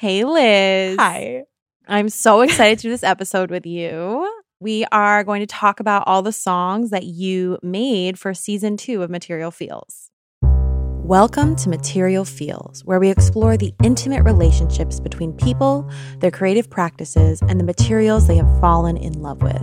Hey, 0.00 0.24
Liz. 0.24 0.96
Hi. 0.98 1.42
I'm 1.86 2.08
so 2.08 2.40
excited 2.40 2.78
to 2.78 2.82
do 2.84 2.88
this 2.88 3.02
episode 3.02 3.50
with 3.50 3.66
you. 3.66 4.26
We 4.58 4.86
are 4.90 5.22
going 5.24 5.40
to 5.40 5.46
talk 5.46 5.78
about 5.78 6.04
all 6.06 6.22
the 6.22 6.32
songs 6.32 6.88
that 6.88 7.04
you 7.04 7.58
made 7.62 8.18
for 8.18 8.32
season 8.32 8.78
two 8.78 9.02
of 9.02 9.10
Material 9.10 9.50
Feels. 9.50 10.10
Welcome 10.42 11.54
to 11.56 11.68
Material 11.68 12.24
Feels, 12.24 12.82
where 12.86 12.98
we 12.98 13.10
explore 13.10 13.58
the 13.58 13.74
intimate 13.84 14.22
relationships 14.22 15.00
between 15.00 15.34
people, 15.34 15.86
their 16.20 16.30
creative 16.30 16.70
practices, 16.70 17.42
and 17.42 17.60
the 17.60 17.64
materials 17.64 18.26
they 18.26 18.36
have 18.36 18.58
fallen 18.58 18.96
in 18.96 19.20
love 19.20 19.42
with. 19.42 19.62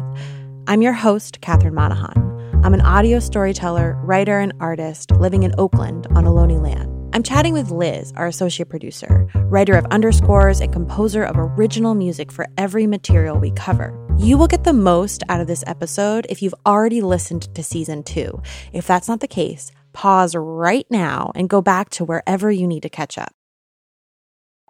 I'm 0.68 0.84
your 0.84 0.94
host, 0.94 1.42
Catherine 1.42 1.74
Monahan. 1.74 2.62
I'm 2.64 2.76
an 2.76 2.82
audio 2.82 3.20
storyteller, 3.20 4.00
writer, 4.04 4.38
and 4.38 4.54
artist 4.60 5.10
living 5.14 5.42
in 5.42 5.56
Oakland 5.58 6.06
on 6.12 6.26
Ohlone 6.26 6.62
land. 6.62 6.96
I'm 7.18 7.23
chatting 7.23 7.54
with 7.54 7.71
Liz, 7.71 8.13
our 8.15 8.27
associate 8.27 8.70
producer, 8.70 9.27
writer 9.45 9.75
of 9.75 9.86
underscores, 9.86 10.61
and 10.61 10.71
composer 10.71 11.23
of 11.23 11.36
original 11.36 11.95
music 11.95 12.31
for 12.31 12.45
every 12.59 12.85
material 12.85 13.39
we 13.39 13.49
cover. 13.49 13.91
You 14.20 14.38
will 14.38 14.45
get 14.45 14.66
the 14.66 14.71
most 14.71 15.23
out 15.27 15.41
of 15.41 15.48
this 15.48 15.63
episode 15.66 16.27
if 16.30 16.44
you've 16.44 16.53
already 16.63 17.02
listened 17.02 17.52
to 17.55 17.63
season 17.63 18.03
two. 18.03 18.39
If 18.72 18.85
that's 18.85 19.08
not 19.08 19.22
the 19.22 19.27
case, 19.27 19.72
pause 19.94 20.35
right 20.35 20.85
now 20.91 21.31
and 21.34 21.49
go 21.49 21.59
back 21.59 21.89
to 21.89 22.05
wherever 22.05 22.52
you 22.52 22.67
need 22.67 22.84
to 22.84 22.89
catch 22.89 23.17
up. 23.17 23.34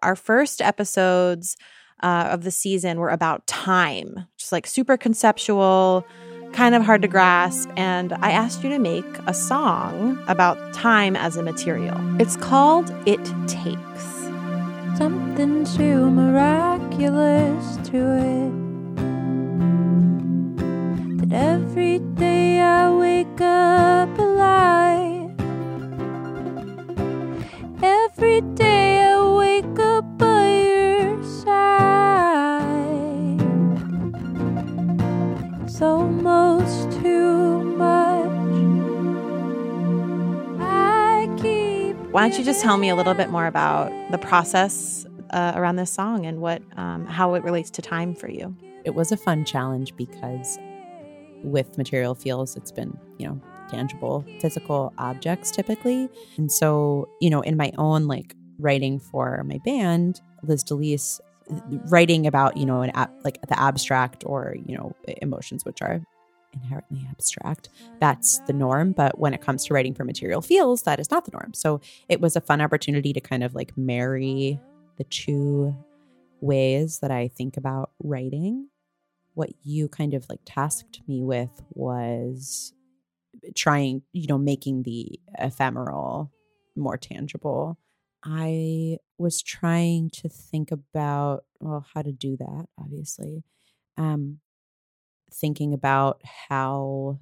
Our 0.01 0.15
first 0.15 0.61
episodes 0.61 1.57
uh, 2.01 2.29
of 2.31 2.45
the 2.45 2.51
season 2.51 2.97
were 2.97 3.09
about 3.09 3.45
time, 3.45 4.25
just 4.37 4.53
like 4.53 4.67
super 4.67 4.95
conceptual 4.95 6.07
kind 6.53 6.75
of 6.75 6.83
hard 6.83 7.01
to 7.03 7.07
grasp, 7.07 7.69
and 7.77 8.13
I 8.21 8.31
asked 8.31 8.63
you 8.63 8.69
to 8.69 8.79
make 8.79 9.05
a 9.27 9.33
song 9.33 10.19
about 10.27 10.73
time 10.73 11.15
as 11.15 11.37
a 11.37 11.43
material. 11.43 11.97
It's 12.19 12.35
called 12.37 12.91
It 13.05 13.23
Takes. 13.47 14.05
Something 14.97 15.65
so 15.65 16.09
miraculous 16.09 17.77
to 17.89 17.97
it. 17.97 18.53
That 21.19 21.31
every 21.33 21.99
day 21.99 22.61
I 22.61 22.89
wake 22.91 23.39
up 23.41 24.17
alive. 24.17 25.31
Every 27.83 28.41
day 28.41 29.03
I 29.03 29.23
wake 29.35 29.79
up 29.79 30.17
by 30.17 30.47
your 30.49 31.23
side. 31.23 31.76
It's 35.77 35.83
almost 35.83 36.91
too 37.03 37.63
much. 37.77 38.25
I 40.59 41.29
keep. 41.37 41.95
Why 42.11 42.27
don't 42.27 42.35
you 42.39 42.43
just 42.43 42.63
tell 42.63 42.77
me 42.77 42.89
a 42.89 42.95
little 42.95 43.13
bit 43.13 43.29
more 43.29 43.45
about 43.45 43.91
the 44.09 44.17
process 44.17 45.05
uh, 45.29 45.51
around 45.55 45.75
this 45.75 45.91
song 45.91 46.25
and 46.25 46.41
what 46.41 46.63
um, 46.77 47.05
how 47.05 47.35
it 47.35 47.43
relates 47.43 47.69
to 47.69 47.83
time 47.83 48.15
for 48.15 48.27
you? 48.27 48.57
It 48.85 48.95
was 48.95 49.11
a 49.11 49.17
fun 49.17 49.45
challenge 49.45 49.95
because 49.95 50.57
with 51.43 51.77
material 51.77 52.15
feels, 52.15 52.55
it's 52.55 52.71
been, 52.71 52.97
you 53.19 53.27
know, 53.27 53.39
tangible 53.69 54.25
physical 54.39 54.91
objects 54.97 55.51
typically. 55.51 56.09
And 56.37 56.51
so, 56.51 57.07
you 57.21 57.29
know, 57.29 57.41
in 57.41 57.55
my 57.55 57.71
own 57.77 58.07
like 58.07 58.35
writing 58.57 58.97
for 58.97 59.43
my 59.43 59.59
band, 59.63 60.21
Liz 60.41 60.63
Delise, 60.63 61.19
writing 61.89 62.27
about, 62.27 62.57
you 62.57 62.65
know, 62.65 62.81
an 62.81 62.91
ab- 62.93 63.11
like 63.23 63.39
the 63.47 63.59
abstract 63.59 64.23
or, 64.25 64.55
you 64.65 64.77
know, 64.77 64.95
emotions 65.21 65.65
which 65.65 65.81
are 65.81 66.01
inherently 66.53 67.05
abstract. 67.09 67.69
That's 67.99 68.39
the 68.47 68.53
norm. 68.53 68.91
But 68.91 69.19
when 69.19 69.33
it 69.33 69.41
comes 69.41 69.65
to 69.65 69.73
writing 69.73 69.93
for 69.93 70.03
material 70.03 70.41
feels, 70.41 70.83
that 70.83 70.99
is 70.99 71.11
not 71.11 71.25
the 71.25 71.31
norm. 71.31 71.53
So 71.53 71.81
it 72.09 72.21
was 72.21 72.35
a 72.35 72.41
fun 72.41 72.61
opportunity 72.61 73.13
to 73.13 73.21
kind 73.21 73.43
of 73.43 73.55
like 73.55 73.77
marry 73.77 74.59
the 74.97 75.03
two 75.05 75.75
ways 76.41 76.99
that 76.99 77.11
I 77.11 77.27
think 77.29 77.57
about 77.57 77.91
writing. 78.01 78.69
What 79.33 79.51
you 79.63 79.87
kind 79.87 80.13
of 80.13 80.27
like 80.29 80.39
tasked 80.45 81.01
me 81.07 81.23
with 81.23 81.51
was 81.73 82.73
trying, 83.55 84.01
you 84.11 84.27
know, 84.27 84.37
making 84.37 84.83
the 84.83 85.19
ephemeral 85.37 86.31
more 86.75 86.97
tangible. 86.97 87.77
I 88.23 88.97
was 89.17 89.41
trying 89.41 90.09
to 90.11 90.29
think 90.29 90.71
about, 90.71 91.45
well, 91.59 91.85
how 91.93 92.01
to 92.01 92.11
do 92.11 92.37
that, 92.37 92.65
obviously. 92.79 93.43
Um, 93.97 94.39
thinking 95.33 95.73
about 95.73 96.21
how, 96.49 97.19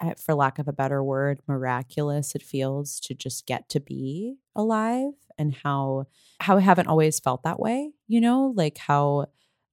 uh, 0.00 0.14
for 0.14 0.34
lack 0.34 0.58
of 0.58 0.68
a 0.68 0.72
better 0.72 1.02
word, 1.02 1.40
miraculous 1.46 2.34
it 2.34 2.42
feels 2.42 3.00
to 3.00 3.14
just 3.14 3.46
get 3.46 3.68
to 3.70 3.80
be 3.80 4.36
alive 4.54 5.12
and 5.38 5.54
how 5.62 6.06
how 6.40 6.56
I 6.58 6.60
haven't 6.60 6.88
always 6.88 7.20
felt 7.20 7.42
that 7.44 7.58
way, 7.60 7.92
you 8.06 8.20
know, 8.20 8.52
like 8.56 8.78
how 8.78 9.26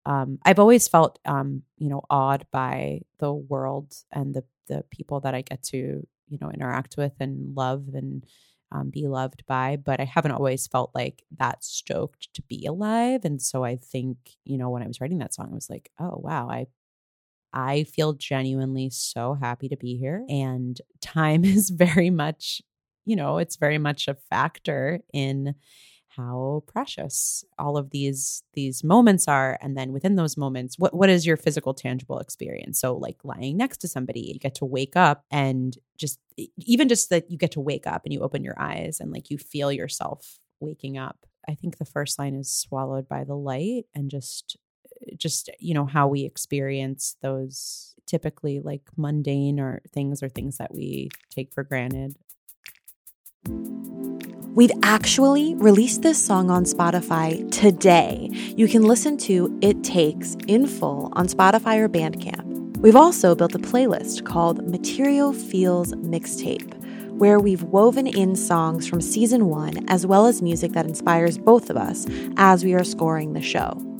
um, 0.05 0.39
I've 0.43 0.59
always 0.59 0.87
felt 0.87 1.19
um, 1.25 1.63
you 1.77 1.89
know, 1.89 2.01
awed 2.09 2.45
by 2.51 3.01
the 3.19 3.33
world 3.33 3.93
and 4.11 4.33
the 4.33 4.43
the 4.67 4.83
people 4.91 5.19
that 5.21 5.35
I 5.35 5.41
get 5.41 5.63
to, 5.63 5.77
you 6.29 6.37
know, 6.39 6.49
interact 6.51 6.95
with 6.97 7.13
and 7.19 7.55
love 7.55 7.89
and 7.93 8.25
um, 8.73 8.89
be 8.91 9.07
loved 9.07 9.45
by, 9.47 9.77
but 9.77 10.01
I 10.01 10.05
haven't 10.05 10.31
always 10.33 10.67
felt 10.67 10.91
like 10.95 11.23
that 11.39 11.63
stoked 11.63 12.33
to 12.35 12.43
be 12.43 12.65
alive. 12.65 13.25
And 13.25 13.41
so 13.41 13.63
I 13.63 13.77
think, 13.77 14.17
you 14.45 14.57
know, 14.57 14.69
when 14.71 14.83
I 14.83 14.87
was 14.87 15.01
writing 15.01 15.19
that 15.19 15.33
song, 15.33 15.49
I 15.51 15.55
was 15.55 15.69
like, 15.69 15.91
oh 15.99 16.19
wow, 16.23 16.49
I 16.49 16.67
I 17.53 17.83
feel 17.83 18.13
genuinely 18.13 18.89
so 18.89 19.35
happy 19.35 19.69
to 19.69 19.77
be 19.77 19.97
here. 19.97 20.25
And 20.29 20.79
time 21.01 21.45
is 21.45 21.69
very 21.69 22.09
much, 22.09 22.61
you 23.05 23.15
know, 23.15 23.37
it's 23.37 23.57
very 23.57 23.77
much 23.77 24.07
a 24.07 24.15
factor 24.15 24.99
in 25.13 25.55
how 26.15 26.63
precious 26.67 27.43
all 27.57 27.77
of 27.77 27.89
these 27.89 28.43
these 28.53 28.83
moments 28.83 29.27
are. 29.27 29.57
And 29.61 29.77
then 29.77 29.91
within 29.91 30.15
those 30.15 30.37
moments 30.37 30.77
what 30.77 30.93
what 30.93 31.09
is 31.09 31.25
your 31.25 31.37
physical 31.37 31.73
tangible 31.73 32.19
experience? 32.19 32.79
So 32.79 32.95
like 32.95 33.17
lying 33.23 33.57
next 33.57 33.77
to 33.79 33.87
somebody 33.87 34.21
you 34.21 34.39
get 34.39 34.55
to 34.55 34.65
wake 34.65 34.95
up 34.95 35.25
and 35.31 35.77
just 35.97 36.19
even 36.57 36.89
just 36.89 37.09
that 37.09 37.29
you 37.29 37.37
get 37.37 37.51
to 37.51 37.61
wake 37.61 37.87
up 37.87 38.03
and 38.05 38.13
you 38.13 38.21
open 38.21 38.43
your 38.43 38.59
eyes 38.59 38.99
and 38.99 39.11
like 39.11 39.29
you 39.29 39.37
feel 39.37 39.71
yourself 39.71 40.39
waking 40.59 40.97
up. 40.97 41.25
I 41.47 41.55
think 41.55 41.77
the 41.77 41.85
first 41.85 42.19
line 42.19 42.35
is 42.35 42.51
swallowed 42.51 43.07
by 43.07 43.23
the 43.23 43.35
light 43.35 43.85
and 43.93 44.09
just 44.09 44.57
eh, 45.07 45.15
just 45.17 45.49
you 45.59 45.73
know 45.73 45.85
how 45.85 46.07
we 46.07 46.23
experience 46.23 47.17
those 47.21 47.95
typically 48.05 48.59
like 48.59 48.83
mundane 48.97 49.59
or 49.59 49.81
things 49.91 50.21
or 50.21 50.29
things 50.29 50.57
that 50.57 50.73
we 50.73 51.09
take 51.31 51.53
for 51.53 51.63
granted 51.63 52.15
We've 54.55 54.71
actually 54.83 55.55
released 55.55 56.03
this 56.03 56.23
song 56.23 56.51
on 56.51 56.63
Spotify 56.65 57.49
today. 57.49 58.29
You 58.55 58.67
can 58.67 58.83
listen 58.83 59.17
to 59.19 59.57
It 59.63 59.83
Takes 59.83 60.37
in 60.47 60.67
full 60.67 61.11
on 61.13 61.25
Spotify 61.25 61.79
or 61.79 61.89
Bandcamp. 61.89 62.77
We've 62.77 62.95
also 62.95 63.33
built 63.33 63.55
a 63.55 63.57
playlist 63.57 64.25
called 64.25 64.63
Material 64.69 65.33
Feels 65.33 65.93
Mixtape, 65.93 66.71
where 67.13 67.39
we've 67.39 67.63
woven 67.63 68.05
in 68.05 68.35
songs 68.35 68.87
from 68.87 69.01
season 69.01 69.47
one 69.47 69.89
as 69.89 70.05
well 70.05 70.27
as 70.27 70.43
music 70.43 70.73
that 70.73 70.85
inspires 70.85 71.39
both 71.39 71.71
of 71.71 71.77
us 71.77 72.05
as 72.37 72.63
we 72.63 72.75
are 72.75 72.83
scoring 72.83 73.33
the 73.33 73.41
show. 73.41 73.92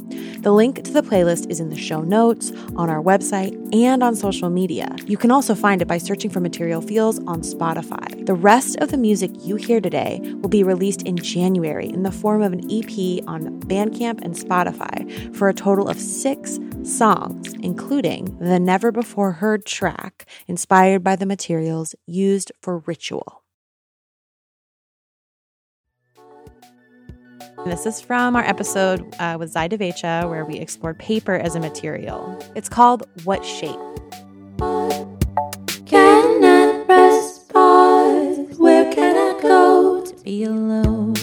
The 0.43 0.51
link 0.51 0.83
to 0.83 0.91
the 0.91 1.01
playlist 1.01 1.49
is 1.49 1.61
in 1.61 1.69
the 1.69 1.77
show 1.77 2.01
notes, 2.01 2.51
on 2.75 2.89
our 2.89 3.01
website, 3.01 3.73
and 3.73 4.03
on 4.03 4.13
social 4.13 4.49
media. 4.49 4.93
You 5.05 5.15
can 5.15 5.31
also 5.31 5.55
find 5.55 5.81
it 5.81 5.87
by 5.87 5.97
searching 5.97 6.29
for 6.29 6.41
Material 6.41 6.81
Feels 6.81 7.19
on 7.19 7.43
Spotify. 7.43 8.25
The 8.25 8.33
rest 8.33 8.75
of 8.79 8.91
the 8.91 8.97
music 8.97 9.31
you 9.39 9.55
hear 9.55 9.79
today 9.79 10.19
will 10.41 10.49
be 10.49 10.65
released 10.65 11.03
in 11.03 11.15
January 11.15 11.87
in 11.87 12.03
the 12.03 12.11
form 12.11 12.41
of 12.41 12.51
an 12.51 12.59
EP 12.69 13.23
on 13.25 13.57
Bandcamp 13.61 14.19
and 14.21 14.35
Spotify 14.35 15.33
for 15.33 15.47
a 15.47 15.53
total 15.53 15.87
of 15.87 15.97
six 15.97 16.59
songs, 16.83 17.53
including 17.61 18.37
the 18.39 18.59
never 18.59 18.91
before 18.91 19.31
heard 19.31 19.65
track 19.65 20.25
inspired 20.49 21.05
by 21.05 21.15
the 21.15 21.25
materials 21.25 21.95
used 22.05 22.51
for 22.61 22.79
Ritual. 22.79 23.42
This 27.66 27.85
is 27.85 28.01
from 28.01 28.35
our 28.35 28.44
episode 28.44 29.16
uh, 29.19 29.38
with 29.40 29.51
Zai 29.51 29.69
Devecha, 29.69 30.29
where 30.29 30.43
we 30.43 30.55
explored 30.58 30.99
paper 30.99 31.35
as 31.35 31.55
a 31.55 31.61
material. 31.61 32.37
It's 32.55 32.67
called 32.67 33.03
What 33.23 33.46
Shape? 33.46 33.79
Cannot 35.85 36.85
press 36.85 37.40
pause. 37.46 38.59
Where 38.59 38.91
can 38.93 39.16
I 39.16 39.41
go 39.41 40.05
to 40.05 40.23
be 40.23 40.43
alone? 40.43 41.16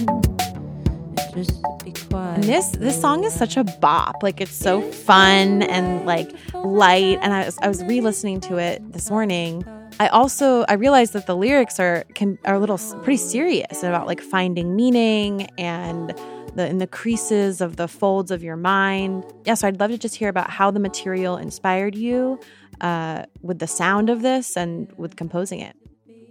Just 1.35 1.62
to 1.62 1.85
be 1.85 1.93
quiet. 1.93 2.37
And 2.37 2.44
this 2.44 2.70
this 2.70 2.99
song 2.99 3.25
is 3.25 3.35
such 3.35 3.59
a 3.59 3.64
bop. 3.64 4.23
Like 4.23 4.41
it's 4.41 4.55
so 4.55 4.81
fun 4.81 5.62
and 5.62 6.06
like 6.06 6.31
light. 6.55 7.19
And 7.20 7.35
I 7.35 7.44
was 7.44 7.59
I 7.59 7.69
was 7.69 7.85
re-listening 7.85 8.41
to 8.43 8.56
it 8.56 8.93
this 8.93 9.11
morning. 9.11 9.62
I 10.00 10.08
also 10.08 10.64
I 10.67 10.75
realized 10.75 11.12
that 11.12 11.26
the 11.26 11.37
lyrics 11.37 11.79
are 11.79 12.05
can 12.14 12.38
are 12.47 12.55
a 12.55 12.58
little 12.58 12.79
pretty 13.02 13.19
serious 13.19 13.82
about 13.82 14.06
like 14.06 14.23
finding 14.23 14.75
meaning 14.75 15.43
and 15.58 16.14
the 16.55 16.67
in 16.67 16.79
the 16.79 16.87
creases 16.87 17.61
of 17.61 17.76
the 17.76 17.87
folds 17.87 18.31
of 18.31 18.43
your 18.43 18.56
mind. 18.56 19.26
Yeah, 19.44 19.52
so 19.55 19.69
I'd 19.69 19.79
love 19.79 19.91
to 19.91 19.99
just 19.99 20.17
hear 20.17 20.31
about 20.31 20.49
how 20.49 20.70
the 20.70 20.81
material 20.81 21.37
inspired 21.37 21.94
you 21.94 22.41
uh, 22.81 23.26
with 23.43 23.58
the 23.58 23.67
sound 23.67 24.08
of 24.08 24.23
this 24.23 24.56
and 24.56 24.91
with 24.97 25.17
composing 25.17 25.61
it. 25.61 25.76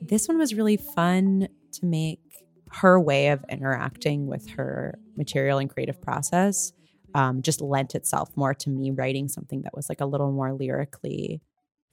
this 0.01 0.27
one 0.27 0.39
was 0.39 0.55
really 0.55 0.77
fun 0.77 1.47
to 1.73 1.85
make 1.85 2.21
her 2.71 2.99
way 2.99 3.27
of 3.27 3.45
interacting 3.49 4.25
with 4.25 4.49
her 4.49 4.97
material 5.15 5.59
and 5.59 5.69
creative 5.69 6.01
process 6.01 6.73
um, 7.13 7.43
just 7.43 7.61
lent 7.61 7.93
itself 7.93 8.35
more 8.35 8.55
to 8.55 8.71
me 8.71 8.89
writing 8.89 9.27
something 9.27 9.61
that 9.61 9.75
was 9.75 9.89
like 9.89 10.01
a 10.01 10.05
little 10.05 10.31
more 10.31 10.53
lyrically 10.53 11.41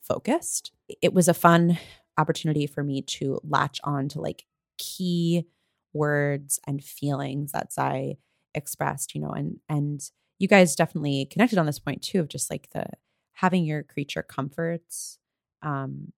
focused. 0.00 0.72
It 0.88 1.12
was 1.12 1.28
a 1.28 1.34
fun 1.34 1.78
opportunity 2.18 2.66
for 2.66 2.82
me 2.82 3.02
to 3.02 3.40
latch 3.44 3.80
on 3.84 4.08
to 4.08 4.20
like 4.20 4.44
key 4.78 5.46
words 5.92 6.60
and 6.66 6.82
feelings 6.82 7.52
that 7.52 7.72
I 7.78 8.16
expressed, 8.54 9.14
you 9.14 9.20
know, 9.20 9.30
and 9.30 9.58
and 9.68 10.00
you 10.38 10.48
guys 10.48 10.76
definitely 10.76 11.26
connected 11.26 11.58
on 11.58 11.66
this 11.66 11.78
point 11.78 12.02
too 12.02 12.20
of 12.20 12.28
just 12.28 12.50
like 12.50 12.68
the 12.70 12.86
having 13.34 13.64
your 13.64 13.82
creature 13.82 14.22
comforts 14.22 15.18
um 15.62 16.12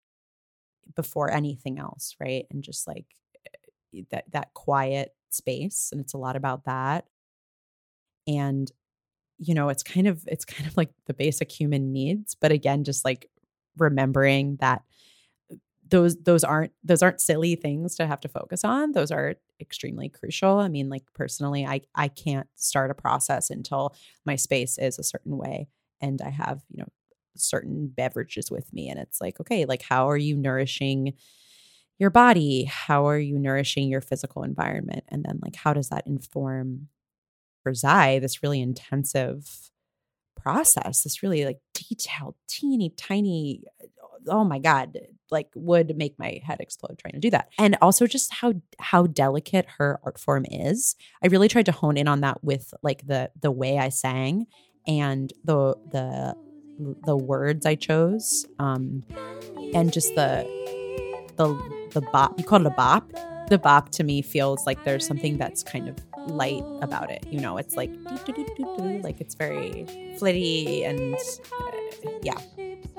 before 0.94 1.30
anything 1.30 1.78
else, 1.78 2.14
right? 2.20 2.46
And 2.50 2.62
just 2.62 2.86
like 2.86 3.04
eh, 3.94 4.02
that 4.10 4.24
that 4.32 4.54
quiet 4.54 5.14
space 5.30 5.90
and 5.92 6.00
it's 6.00 6.14
a 6.14 6.18
lot 6.18 6.36
about 6.36 6.64
that. 6.64 7.06
And 8.26 8.70
you 9.38 9.54
know, 9.54 9.68
it's 9.70 9.82
kind 9.82 10.06
of 10.08 10.22
it's 10.28 10.44
kind 10.44 10.68
of 10.68 10.76
like 10.76 10.90
the 11.06 11.14
basic 11.14 11.50
human 11.52 11.92
needs, 11.92 12.34
but 12.36 12.52
again 12.52 12.84
just 12.84 13.04
like 13.04 13.30
remembering 13.78 14.56
that 14.60 14.82
those 15.88 16.16
those 16.22 16.42
aren't 16.42 16.72
those 16.82 17.02
aren't 17.02 17.20
silly 17.20 17.54
things 17.54 17.94
to 17.96 18.06
have 18.06 18.20
to 18.20 18.28
focus 18.28 18.64
on. 18.64 18.92
Those 18.92 19.10
are 19.10 19.36
extremely 19.60 20.08
crucial. 20.08 20.58
I 20.58 20.68
mean 20.68 20.88
like 20.88 21.04
personally 21.14 21.64
i 21.64 21.80
i 21.94 22.08
can't 22.08 22.48
start 22.56 22.90
a 22.90 22.94
process 22.94 23.50
until 23.50 23.94
my 24.24 24.36
space 24.36 24.78
is 24.78 24.98
a 24.98 25.04
certain 25.04 25.36
way 25.36 25.68
and 26.00 26.20
i 26.20 26.28
have 26.28 26.62
you 26.70 26.78
know 26.82 26.88
certain 27.36 27.88
beverages 27.88 28.50
with 28.50 28.72
me. 28.72 28.88
And 28.88 28.98
it's 28.98 29.20
like 29.20 29.40
okay 29.40 29.64
like 29.64 29.82
how 29.82 30.08
are 30.10 30.16
you 30.16 30.36
nourishing 30.36 31.14
your 31.98 32.10
body? 32.10 32.64
How 32.64 33.06
are 33.08 33.18
you 33.18 33.38
nourishing 33.38 33.88
your 33.88 34.02
physical 34.02 34.42
environment? 34.42 35.04
And 35.08 35.24
then 35.24 35.38
like 35.42 35.56
how 35.56 35.72
does 35.72 35.88
that 35.90 36.06
inform 36.06 36.88
for 37.62 37.74
zai 37.74 38.18
this 38.18 38.42
really 38.42 38.60
intensive 38.60 39.70
process 40.46 41.02
this 41.02 41.22
really 41.24 41.44
like 41.44 41.58
detailed 41.74 42.36
teeny 42.46 42.90
tiny 42.96 43.62
oh 44.28 44.44
my 44.44 44.60
god 44.60 44.96
like 45.30 45.48
would 45.54 45.96
make 45.96 46.18
my 46.18 46.40
head 46.44 46.60
explode 46.60 46.98
trying 46.98 47.14
to 47.14 47.18
do 47.18 47.30
that. 47.30 47.48
And 47.58 47.76
also 47.82 48.06
just 48.06 48.32
how 48.32 48.54
how 48.78 49.06
delicate 49.06 49.66
her 49.78 49.98
art 50.04 50.18
form 50.18 50.44
is. 50.50 50.96
I 51.22 51.28
really 51.28 51.48
tried 51.48 51.66
to 51.66 51.72
hone 51.72 51.96
in 51.96 52.08
on 52.08 52.20
that 52.20 52.42
with 52.42 52.72
like 52.82 53.06
the 53.06 53.30
the 53.40 53.50
way 53.50 53.78
i 53.78 53.88
sang 53.88 54.46
and 54.86 55.32
the 55.44 55.74
the 55.90 56.34
the 57.04 57.16
words 57.16 57.64
i 57.64 57.74
chose 57.74 58.46
um 58.58 59.02
and 59.74 59.92
just 59.92 60.14
the 60.14 60.44
the 61.36 61.48
the 61.92 62.02
bop 62.12 62.38
you 62.38 62.44
call 62.44 62.60
it 62.60 62.66
a 62.66 62.70
bop? 62.70 63.10
The 63.48 63.58
bop 63.58 63.90
to 63.90 64.04
me 64.04 64.22
feels 64.22 64.66
like 64.66 64.84
there's 64.84 65.06
something 65.06 65.38
that's 65.38 65.62
kind 65.62 65.88
of 65.88 65.96
light 66.26 66.64
about 66.82 67.10
it 67.10 67.24
you 67.30 67.40
know 67.40 67.56
it's 67.56 67.76
like 67.76 67.90
like 69.02 69.20
it's 69.20 69.34
very 69.34 69.86
flitty 70.18 70.84
and 70.84 71.14
uh, 71.14 72.10
yeah 72.22 72.38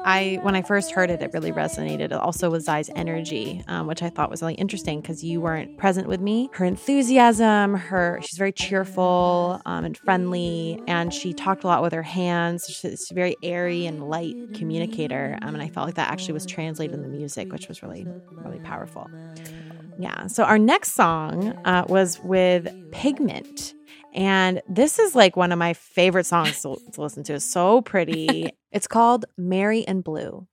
I 0.03 0.39
when 0.41 0.55
I 0.55 0.61
first 0.61 0.91
heard 0.91 1.09
it, 1.09 1.21
it 1.21 1.31
really 1.33 1.51
resonated. 1.51 2.11
Also 2.17 2.49
with 2.49 2.63
Zai's 2.63 2.89
energy, 2.95 3.63
um, 3.67 3.87
which 3.87 4.03
I 4.03 4.09
thought 4.09 4.29
was 4.29 4.41
really 4.41 4.53
interesting 4.53 5.01
because 5.01 5.23
you 5.23 5.41
weren't 5.41 5.77
present 5.77 6.07
with 6.07 6.21
me. 6.21 6.49
Her 6.53 6.65
enthusiasm, 6.65 7.75
her 7.75 8.19
she's 8.21 8.37
very 8.37 8.51
cheerful 8.53 9.61
um, 9.65 9.85
and 9.85 9.97
friendly, 9.97 10.79
and 10.87 11.13
she 11.13 11.33
talked 11.33 11.63
a 11.63 11.67
lot 11.67 11.81
with 11.81 11.93
her 11.93 12.03
hands. 12.03 12.67
She's 12.69 13.11
a 13.11 13.13
very 13.13 13.35
airy 13.41 13.85
and 13.85 14.07
light 14.07 14.37
communicator, 14.53 15.37
um, 15.41 15.55
and 15.55 15.63
I 15.63 15.67
felt 15.67 15.87
like 15.87 15.95
that 15.95 16.09
actually 16.09 16.33
was 16.35 16.45
translated 16.45 16.93
in 16.93 17.01
the 17.01 17.09
music, 17.09 17.51
which 17.51 17.67
was 17.67 17.81
really 17.81 18.07
really 18.45 18.59
powerful. 18.59 19.11
Yeah. 19.99 20.27
So 20.27 20.43
our 20.43 20.59
next 20.59 20.93
song 20.93 21.49
uh, 21.65 21.85
was 21.87 22.19
with 22.23 22.67
Pigment. 22.91 23.73
And 24.13 24.61
this 24.67 24.99
is 24.99 25.15
like 25.15 25.35
one 25.35 25.51
of 25.51 25.59
my 25.59 25.73
favorite 25.73 26.25
songs 26.25 26.61
to, 26.61 26.77
to 26.93 27.01
listen 27.01 27.23
to. 27.23 27.35
It's 27.35 27.45
so 27.45 27.81
pretty. 27.81 28.49
it's 28.71 28.87
called 28.87 29.25
Mary 29.37 29.79
in 29.81 30.01
Blue. 30.01 30.47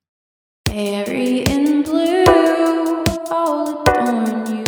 Mary 0.68 1.40
in 1.44 1.82
blue, 1.82 2.24
I'll 3.30 3.82
adorn 3.82 4.46
you 4.48 4.64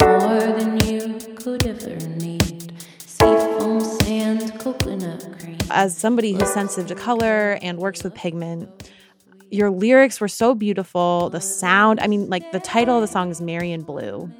more 0.00 0.40
than 0.40 0.80
you 0.86 1.18
could 1.36 1.66
ever 1.66 1.96
need. 2.16 2.72
Seafoam, 2.98 3.80
sand, 3.80 4.58
coconut 4.58 5.28
cream. 5.38 5.58
As 5.70 5.94
somebody 5.96 6.32
who's 6.32 6.50
sensitive 6.52 6.86
to 6.88 6.94
color 6.94 7.58
and 7.60 7.78
works 7.78 8.02
with 8.02 8.14
pigment, 8.14 8.90
your 9.50 9.70
lyrics 9.70 10.20
were 10.20 10.28
so 10.28 10.54
beautiful. 10.54 11.30
The 11.30 11.40
sound, 11.40 12.00
I 12.00 12.06
mean, 12.06 12.28
like 12.28 12.52
the 12.52 12.60
title 12.60 12.96
of 12.96 13.00
the 13.02 13.06
song 13.06 13.30
is 13.30 13.40
Mary 13.40 13.72
in 13.72 13.82
Blue. 13.82 14.30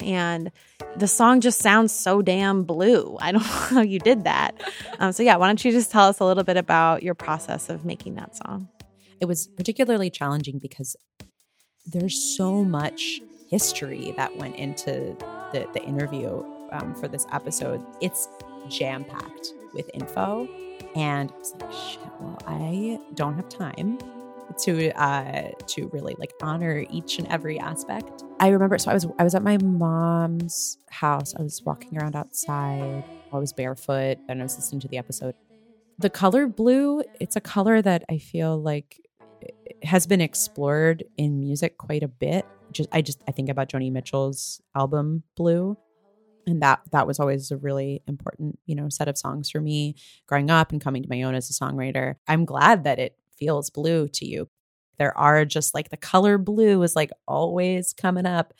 And 0.00 0.50
the 0.96 1.08
song 1.08 1.40
just 1.40 1.60
sounds 1.60 1.92
so 1.92 2.22
damn 2.22 2.64
blue. 2.64 3.16
I 3.20 3.32
don't 3.32 3.42
know 3.42 3.48
how 3.48 3.80
you 3.82 3.98
did 3.98 4.24
that. 4.24 4.60
Um, 4.98 5.12
so, 5.12 5.22
yeah, 5.22 5.36
why 5.36 5.46
don't 5.46 5.64
you 5.64 5.72
just 5.72 5.90
tell 5.90 6.08
us 6.08 6.20
a 6.20 6.24
little 6.24 6.44
bit 6.44 6.56
about 6.56 7.02
your 7.02 7.14
process 7.14 7.68
of 7.68 7.84
making 7.84 8.14
that 8.14 8.36
song? 8.36 8.68
It 9.20 9.26
was 9.26 9.48
particularly 9.48 10.10
challenging 10.10 10.58
because 10.58 10.96
there's 11.86 12.36
so 12.36 12.64
much 12.64 13.20
history 13.48 14.12
that 14.16 14.36
went 14.36 14.56
into 14.56 15.16
the, 15.52 15.66
the 15.72 15.82
interview 15.82 16.44
um, 16.70 16.94
for 16.94 17.08
this 17.08 17.26
episode. 17.32 17.84
It's 18.00 18.28
jam 18.68 19.04
packed 19.04 19.52
with 19.74 19.90
info. 19.94 20.46
And 20.94 21.30
I 21.30 21.38
was 21.38 21.54
like, 21.60 21.72
shit, 21.72 22.00
well, 22.20 22.38
I 22.46 22.98
don't 23.14 23.34
have 23.34 23.48
time 23.48 23.98
to 24.58 24.90
uh 25.00 25.50
to 25.66 25.88
really 25.88 26.14
like 26.18 26.32
honor 26.42 26.84
each 26.90 27.18
and 27.18 27.28
every 27.28 27.58
aspect. 27.58 28.24
I 28.40 28.48
remember 28.48 28.78
so 28.78 28.90
I 28.90 28.94
was 28.94 29.06
I 29.18 29.24
was 29.24 29.34
at 29.34 29.42
my 29.42 29.58
mom's 29.58 30.78
house. 30.90 31.34
I 31.34 31.42
was 31.42 31.62
walking 31.64 31.98
around 31.98 32.16
outside. 32.16 33.04
I 33.32 33.38
was 33.38 33.52
barefoot 33.52 34.18
and 34.28 34.40
I 34.40 34.42
was 34.42 34.56
listening 34.56 34.80
to 34.80 34.88
the 34.88 34.98
episode. 34.98 35.34
The 35.98 36.10
color 36.10 36.46
blue, 36.46 37.02
it's 37.20 37.36
a 37.36 37.40
color 37.40 37.82
that 37.82 38.04
I 38.08 38.18
feel 38.18 38.60
like 38.60 39.00
has 39.82 40.06
been 40.06 40.20
explored 40.20 41.04
in 41.16 41.40
music 41.40 41.78
quite 41.78 42.02
a 42.02 42.08
bit. 42.08 42.46
Just 42.72 42.88
I 42.92 43.02
just 43.02 43.20
I 43.28 43.32
think 43.32 43.48
about 43.48 43.68
Joni 43.68 43.90
Mitchell's 43.90 44.60
album 44.74 45.22
Blue 45.36 45.76
and 46.48 46.62
that 46.62 46.80
that 46.92 47.06
was 47.06 47.20
always 47.20 47.50
a 47.50 47.56
really 47.56 48.02
important 48.06 48.58
you 48.66 48.74
know 48.74 48.88
set 48.88 49.08
of 49.08 49.18
songs 49.18 49.50
for 49.50 49.60
me 49.60 49.94
growing 50.26 50.50
up 50.50 50.72
and 50.72 50.80
coming 50.80 51.02
to 51.02 51.08
my 51.08 51.22
own 51.22 51.34
as 51.34 51.50
a 51.50 51.52
songwriter 51.52 52.14
i'm 52.26 52.44
glad 52.44 52.84
that 52.84 52.98
it 52.98 53.16
feels 53.38 53.70
blue 53.70 54.08
to 54.08 54.26
you. 54.26 54.48
There 54.98 55.16
are 55.16 55.44
just 55.44 55.74
like 55.74 55.90
the 55.90 55.96
color 55.96 56.38
blue 56.38 56.82
is 56.82 56.96
like 56.96 57.10
always 57.26 57.92
coming 57.92 58.26
up. 58.26 58.52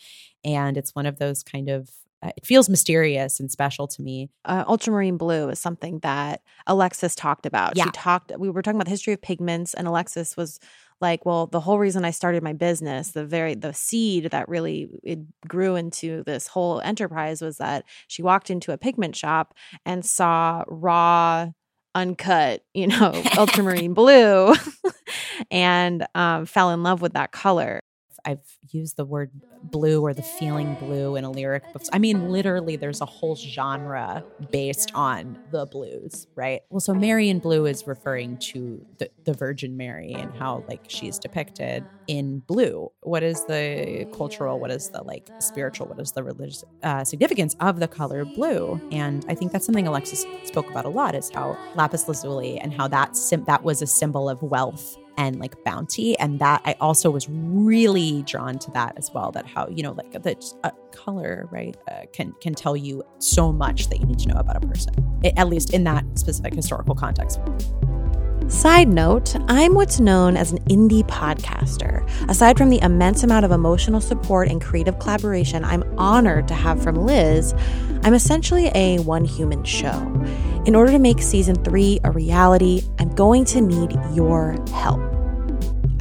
And 0.45 0.77
it's 0.77 0.95
one 0.95 1.07
of 1.07 1.19
those 1.19 1.43
kind 1.43 1.69
of 1.69 1.91
uh, 2.21 2.33
it 2.37 2.45
feels 2.45 2.69
mysterious 2.69 3.39
and 3.39 3.51
special 3.51 3.87
to 3.87 4.03
me. 4.03 4.29
Uh, 4.45 4.65
ultramarine 4.67 5.17
blue 5.17 5.49
is 5.51 5.59
something 5.61 6.01
that 6.01 6.43
Alexis 6.67 7.15
talked 7.15 7.47
about. 7.47 7.77
Yeah. 7.77 7.85
She 7.85 7.91
talked, 7.93 8.33
we 8.37 8.51
were 8.51 8.61
talking 8.61 8.77
about 8.77 8.87
the 8.87 8.91
history 8.91 9.13
of 9.13 9.23
pigments, 9.23 9.73
and 9.73 9.87
Alexis 9.87 10.37
was 10.37 10.59
like, 11.01 11.25
well, 11.25 11.47
the 11.47 11.61
whole 11.61 11.79
reason 11.79 12.05
I 12.05 12.11
started 12.11 12.43
my 12.43 12.55
business, 12.55 13.13
the 13.13 13.25
very, 13.25 13.55
the 13.55 13.73
seed 13.73 14.31
that 14.33 14.49
really 14.49 14.89
it 15.05 15.21
grew 15.47 15.77
into 15.77 16.25
this 16.25 16.49
whole 16.49 16.81
enterprise 16.81 17.41
was 17.41 17.59
that 17.59 17.85
she 18.09 18.23
walked 18.23 18.51
into 18.51 18.73
a 18.73 18.79
pigment 18.79 19.15
shop 19.15 19.55
and 19.87 20.05
saw 20.05 20.65
raw 20.67 21.51
uncut, 21.99 22.63
you 22.75 22.87
know, 22.87 23.13
ultramarine 23.37 23.95
blue 23.95 24.55
and 25.51 26.07
um, 26.15 26.47
fell 26.47 26.71
in 26.71 26.83
love 26.83 27.03
with 27.03 27.15
that 27.15 27.33
color. 27.33 27.81
I've 28.29 28.59
used 28.71 28.99
the 28.99 29.07
word 29.07 29.31
blue 29.63 30.03
or 30.03 30.13
the 30.13 30.23
feeling 30.23 30.75
blue 30.75 31.17
in 31.17 31.25
a 31.25 31.31
lyric. 31.31 31.65
I 31.95 31.99
mean, 31.99 32.29
literally, 32.29 32.77
there's 32.77 33.01
a 33.01 33.07
whole 33.07 33.37
genre 33.37 34.23
based 34.53 34.91
on 34.95 35.39
the 35.51 35.65
blues, 35.65 36.27
right? 36.35 36.61
Well, 36.69 36.81
so 36.81 36.93
Mary 36.93 37.31
in 37.31 37.39
Blue 37.39 37.65
is 37.65 37.87
referring 37.87 38.37
to 38.53 38.85
the, 38.99 39.11
the 39.25 39.33
Virgin 39.33 39.79
Mary 39.79 40.13
and 40.13 40.37
how 40.37 40.63
like 40.69 40.83
she's 40.89 41.19
depicted 41.19 41.87
in 42.07 42.41
blue. 42.41 42.91
What 43.01 43.23
is 43.23 43.47
the 43.47 44.07
cultural, 44.15 44.61
what 44.61 44.71
is 44.71 44.91
the 44.91 45.03
like 45.03 45.31
spiritual, 45.41 45.89
what 45.89 45.99
is 45.99 46.13
the 46.13 46.23
religious 46.23 46.65
uh, 46.83 47.05
significance 47.05 47.57
of 47.61 47.81
the 47.81 47.89
color 47.89 48.27
blue? 48.27 48.79
And 48.91 49.25
I 49.27 49.35
think 49.35 49.53
that's 49.53 49.65
something 49.65 49.87
Alexis 49.87 50.27
spoke 50.45 50.69
about 50.69 50.85
a 50.85 50.91
lot 50.91 51.15
is 51.15 51.31
how 51.31 51.57
lapis 51.75 52.07
lazuli 52.09 52.59
and 52.59 52.75
how 52.75 52.89
that 52.89 53.17
sim- 53.17 53.45
that 53.45 53.65
was 53.65 53.81
a 53.81 53.87
symbol 53.87 54.29
of 54.29 54.43
wealth 54.43 54.99
and 55.19 55.39
like 55.39 55.63
bounty 55.65 56.19
and 56.19 56.39
that 56.39 56.63
i 56.65 56.75
also 56.81 57.11
was 57.11 57.29
really 57.29 58.23
drawn 58.23 58.59
to 58.59 58.71
that 58.71 58.97
as 58.97 59.11
well 59.13 59.31
that 59.31 59.47
how 59.47 59.69
you 59.69 59.83
know 59.83 59.93
like 59.93 60.11
the 60.13 60.35
uh, 60.65 60.71
color 60.93 61.47
right 61.51 61.77
uh, 61.91 62.03
can 62.13 62.33
can 62.41 62.55
tell 62.55 62.77
you 62.77 63.03
so 63.19 63.53
much 63.53 63.89
that 63.89 64.01
you 64.01 64.07
need 64.07 64.19
to 64.19 64.29
know 64.29 64.39
about 64.39 64.57
a 64.57 64.67
person 64.67 64.95
at 65.37 65.49
least 65.49 65.75
in 65.75 65.85
that 65.85 66.05
specific 66.19 66.55
historical 66.55 66.95
context 66.95 67.41
Side 68.49 68.89
note, 68.89 69.37
I'm 69.49 69.75
what's 69.75 70.01
known 70.01 70.35
as 70.35 70.53
an 70.53 70.59
indie 70.71 71.07
podcaster. 71.07 72.09
Aside 72.31 72.57
from 72.57 72.71
the 72.71 72.81
immense 72.81 73.23
amount 73.23 73.45
of 73.45 73.51
emotional 73.51 74.01
support 74.01 74.49
and 74.49 74.59
creative 74.59 74.99
collaboration 74.99 75.65
I'm 75.67 75.85
honored 75.99 76.49
to 76.49 76.55
have 76.55 76.83
from 76.83 76.97
Liz, 76.97 77.53
I'm 78.05 78.15
essentially 78.15 78.71
a 78.75 79.01
one 79.01 79.27
human 79.27 79.65
show. 79.65 79.93
In 80.67 80.75
order 80.75 80.93
to 80.93 80.99
make 80.99 81.23
season 81.23 81.55
three 81.65 81.99
a 82.05 82.11
reality, 82.11 82.83
I'm 82.99 83.15
going 83.15 83.45
to 83.47 83.61
need 83.61 83.99
your 84.15 84.57
help. 84.73 85.01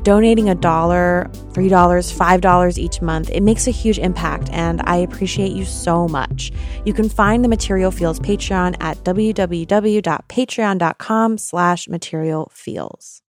Donating 0.06 0.50
a 0.50 0.56
dollar, 0.56 1.30
$3, 1.54 1.72
$5 1.72 2.78
each 2.78 3.02
month, 3.02 3.32
it 3.32 3.42
makes 3.42 3.66
a 3.66 3.72
huge 3.72 3.98
impact 3.98 4.52
and 4.52 4.84
I 4.84 4.98
appreciate 4.98 5.52
you 5.52 5.66
so 5.66 6.08
much. 6.08 6.52
You 6.86 6.94
can 6.94 7.10
find 7.10 7.44
the 7.44 7.50
Material 7.50 7.90
Feels 7.90 8.20
Patreon 8.20 8.76
at 8.82 9.04
www.patreon.com 9.04 11.38
slash 11.40 11.88
material 11.88 12.52
feels. 12.54 13.24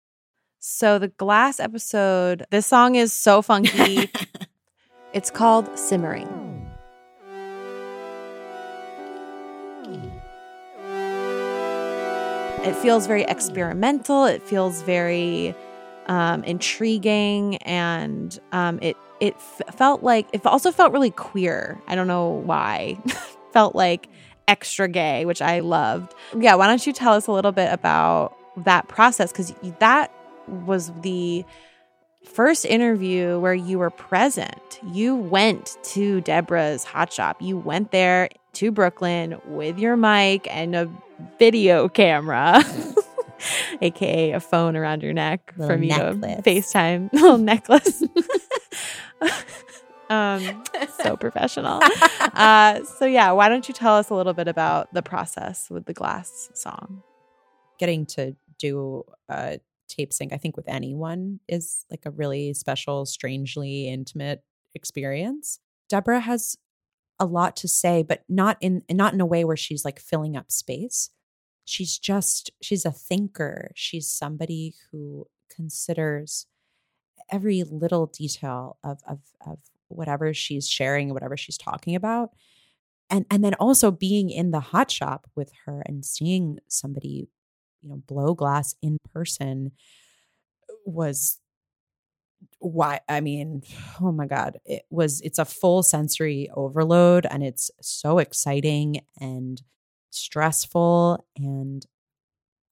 So 0.60 1.00
the 1.00 1.08
glass 1.08 1.62
episode, 1.62 2.46
this 2.52 2.68
song 2.68 2.96
is 2.96 3.14
so 3.14 3.42
funky. 3.42 4.12
it's 5.14 5.32
called 5.32 5.80
Simmering. 5.80 6.28
It 12.66 12.76
feels 12.76 13.08
very 13.08 13.24
experimental. 13.24 14.26
It 14.26 14.42
feels 14.42 14.82
very 14.82 15.56
um, 16.08 16.44
intriguing, 16.44 17.58
and 17.58 18.38
um, 18.52 18.80
it 18.82 18.98
it 19.20 19.36
f- 19.36 19.76
felt 19.76 20.04
like 20.04 20.28
it 20.34 20.46
also 20.46 20.72
felt 20.72 20.92
really 20.94 21.12
queer. 21.12 21.80
I 21.88 21.96
don't 21.96 22.08
know 22.08 22.30
why. 22.30 22.98
felt 23.54 23.74
like 23.76 24.10
extra 24.48 24.88
gay, 24.88 25.26
which 25.26 25.42
I 25.42 25.62
loved. 25.62 26.14
Yeah, 26.38 26.56
why 26.56 26.68
don't 26.68 26.86
you 26.86 26.94
tell 26.94 27.14
us 27.14 27.28
a 27.28 27.32
little 27.32 27.54
bit 27.54 27.72
about 27.72 28.38
that 28.66 28.88
process? 28.88 29.32
Because 29.32 29.54
that 29.80 30.14
was 30.48 30.92
the 31.02 31.46
first 32.26 32.66
interview 32.66 33.40
where 33.40 33.54
you 33.54 33.80
were 33.80 33.90
present. 33.90 34.80
You 34.92 35.16
went 35.16 35.78
to 35.84 36.22
Deborah's 36.22 36.84
hot 36.84 37.14
shop. 37.14 37.42
You 37.42 37.58
went 37.58 37.92
there 37.92 38.30
to 38.54 38.72
Brooklyn 38.72 39.40
with 39.46 39.78
your 39.80 39.96
mic 39.96 40.48
and 40.54 40.76
a 40.76 40.90
video 41.40 41.88
camera. 41.88 42.64
aka 43.82 44.32
a 44.32 44.40
phone 44.40 44.76
around 44.76 45.04
your 45.04 45.14
neck 45.14 45.54
Little 45.58 45.76
from 45.76 45.84
you 45.84 45.90
to. 45.92 46.42
FaceTime 46.44 47.10
little 47.14 47.38
necklace. 47.38 48.04
um, 50.10 50.64
so 51.02 51.18
professional. 51.18 51.80
Uh, 52.20 52.84
so 52.84 53.06
yeah, 53.06 53.32
why 53.32 53.50
don't 53.50 53.68
you 53.68 53.74
tell 53.74 53.96
us 53.96 54.10
a 54.10 54.16
little 54.16 54.34
bit 54.34 54.48
about 54.48 54.94
the 54.94 55.02
process 55.02 55.70
with 55.70 55.86
the 55.86 55.94
glass 55.94 56.50
song? 56.54 57.04
getting 57.78 58.06
to 58.06 58.36
do 58.58 59.04
a 59.30 59.60
tape 59.88 60.14
sync, 60.14 60.34
I 60.34 60.38
think 60.38 60.58
with 60.58 60.68
anyone 60.68 61.40
is 61.48 61.86
like 61.90 62.06
a 62.06 62.12
really 62.12 62.54
special, 62.54 63.06
strangely 63.06 63.88
intimate 63.88 64.44
experience. 64.74 65.60
Deborah 65.90 66.22
has 66.22 66.58
a 67.20 67.26
lot 67.26 67.56
to 67.58 67.68
say, 67.68 68.04
but 68.04 68.24
not 68.28 68.58
in 68.62 68.84
not 68.90 69.14
in 69.14 69.22
a 69.22 69.26
way 69.26 69.46
where 69.46 69.58
she's 69.58 69.86
like 69.86 70.00
filling 70.00 70.36
up 70.36 70.52
space. 70.52 71.10
She's 71.66 71.98
just 71.98 72.52
she's 72.62 72.86
a 72.86 72.92
thinker. 72.92 73.72
She's 73.76 74.12
somebody 74.12 74.76
who 74.92 75.28
considers 75.50 76.46
every 77.32 77.64
little 77.64 78.06
detail 78.08 78.78
of 78.84 79.02
of 79.08 79.20
of 79.46 79.60
whatever 79.88 80.34
she's 80.34 80.70
sharing, 80.70 81.14
whatever 81.14 81.36
she's 81.36 81.58
talking 81.58 81.96
about. 81.96 82.30
And 83.10 83.26
and 83.30 83.44
then 83.44 83.56
also 83.56 83.92
being 83.92 84.30
in 84.30 84.52
the 84.52 84.60
hot 84.60 84.90
shop 84.92 85.28
with 85.36 85.52
her 85.66 85.84
and 85.86 86.06
seeing 86.06 86.60
somebody 86.68 87.28
you 87.86 87.90
know 87.90 87.98
blow 88.08 88.34
glass 88.34 88.76
in 88.82 88.98
person 89.14 89.72
was 90.86 91.40
why 92.60 93.00
i 93.08 93.22
mean 93.22 93.62
oh 94.02 94.12
my 94.12 94.26
god 94.26 94.60
it 94.66 94.84
was 94.90 95.22
it's 95.22 95.40
a 95.40 95.46
full 95.46 95.84
sensory 95.84 96.50
overload 96.56 97.26
and 97.30 97.44
it's 97.44 97.72
so 97.82 98.18
exciting 98.18 99.02
and 99.20 99.62
stressful 100.16 101.26
and 101.38 101.86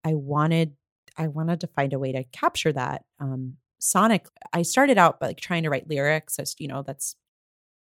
i 0.03 0.13
wanted 0.13 0.73
i 1.17 1.27
wanted 1.27 1.59
to 1.59 1.67
find 1.67 1.93
a 1.93 1.99
way 1.99 2.11
to 2.11 2.23
capture 2.25 2.71
that 2.71 3.03
um 3.19 3.55
sonic 3.79 4.27
i 4.53 4.61
started 4.61 4.97
out 4.97 5.19
by 5.19 5.27
like 5.27 5.39
trying 5.39 5.63
to 5.63 5.69
write 5.69 5.89
lyrics 5.89 6.39
as 6.39 6.55
you 6.59 6.67
know 6.67 6.81
that's 6.81 7.15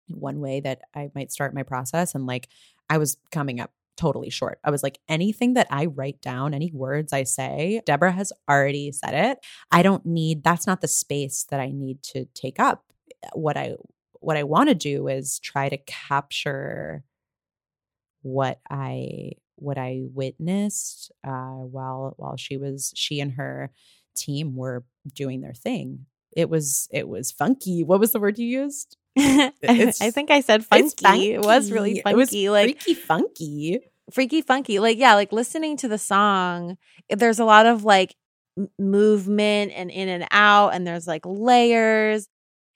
one 0.07 0.39
way 0.39 0.59
that 0.59 0.81
i 0.95 1.09
might 1.13 1.31
start 1.31 1.53
my 1.53 1.63
process 1.63 2.15
and 2.15 2.25
like 2.25 2.47
i 2.89 2.97
was 2.97 3.17
coming 3.31 3.59
up 3.59 3.71
totally 3.99 4.29
short. 4.29 4.59
I 4.63 4.71
was 4.71 4.81
like, 4.81 4.99
anything 5.09 5.55
that 5.55 5.67
I 5.69 5.87
write 5.87 6.21
down, 6.21 6.53
any 6.53 6.71
words 6.71 7.11
I 7.11 7.23
say, 7.23 7.81
Deborah 7.85 8.13
has 8.13 8.31
already 8.49 8.93
said 8.93 9.13
it. 9.13 9.39
I 9.71 9.83
don't 9.83 10.05
need, 10.05 10.41
that's 10.41 10.65
not 10.65 10.79
the 10.79 10.87
space 10.87 11.45
that 11.49 11.59
I 11.59 11.71
need 11.71 12.01
to 12.03 12.23
take 12.33 12.61
up. 12.61 12.85
What 13.33 13.57
I, 13.57 13.75
what 14.21 14.37
I 14.37 14.43
want 14.43 14.69
to 14.69 14.75
do 14.75 15.09
is 15.09 15.39
try 15.39 15.67
to 15.67 15.77
capture 15.77 17.03
what 18.21 18.61
I, 18.69 19.31
what 19.61 19.77
I 19.77 20.01
witnessed 20.13 21.11
uh, 21.25 21.31
while, 21.31 22.13
while 22.17 22.37
she 22.37 22.57
was, 22.57 22.91
she 22.95 23.19
and 23.19 23.33
her 23.33 23.71
team 24.15 24.55
were 24.55 24.83
doing 25.13 25.41
their 25.41 25.53
thing. 25.53 26.05
It 26.35 26.49
was, 26.49 26.87
it 26.91 27.07
was 27.07 27.31
funky. 27.31 27.83
What 27.83 27.99
was 27.99 28.11
the 28.11 28.19
word 28.19 28.37
you 28.37 28.47
used? 28.47 28.97
I 29.17 30.11
think 30.11 30.31
I 30.31 30.41
said 30.41 30.65
funky. 30.65 31.33
It 31.33 31.41
was 31.41 31.71
really 31.71 32.01
funky. 32.01 32.13
It 32.13 32.15
was 32.15 32.33
like 32.33 32.81
freaky 32.81 32.93
funky. 32.93 33.79
freaky 34.11 34.41
funky 34.41 34.79
like 34.79 34.97
yeah 34.97 35.13
like 35.15 35.31
listening 35.31 35.77
to 35.77 35.87
the 35.87 35.97
song 35.97 36.77
there's 37.09 37.39
a 37.39 37.45
lot 37.45 37.65
of 37.65 37.83
like 37.83 38.15
movement 38.77 39.71
and 39.75 39.91
in 39.91 40.09
and 40.09 40.27
out 40.31 40.69
and 40.73 40.85
there's 40.85 41.07
like 41.07 41.21
layers 41.25 42.27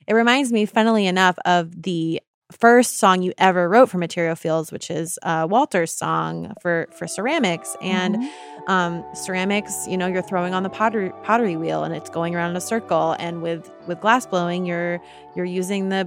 it 0.07 0.13
reminds 0.13 0.51
me 0.51 0.65
funnily 0.65 1.07
enough 1.07 1.37
of 1.45 1.83
the 1.83 2.21
first 2.59 2.97
song 2.97 3.21
you 3.21 3.33
ever 3.37 3.67
wrote 3.67 3.89
for 3.89 3.97
material 3.97 4.35
feels 4.35 4.71
which 4.71 4.89
is 4.89 5.19
uh, 5.23 5.45
walter's 5.49 5.91
song 5.91 6.53
for 6.61 6.87
for 6.97 7.07
ceramics 7.07 7.75
and 7.81 8.15
Mm-hmm. 8.15 8.71
um 8.71 9.03
ceramics 9.15 9.87
you 9.87 9.97
know 9.97 10.07
you're 10.07 10.21
throwing 10.21 10.53
on 10.53 10.63
the 10.63 10.69
pottery 10.69 11.11
pottery 11.23 11.57
wheel 11.57 11.83
and 11.83 11.93
it's 11.95 12.09
going 12.09 12.35
around 12.35 12.51
in 12.51 12.55
a 12.55 12.61
circle 12.61 13.15
and 13.19 13.41
with 13.41 13.69
with 13.87 13.99
glass 14.01 14.25
blowing 14.25 14.65
you're 14.65 14.99
you're 15.35 15.45
using 15.45 15.89
the 15.89 16.03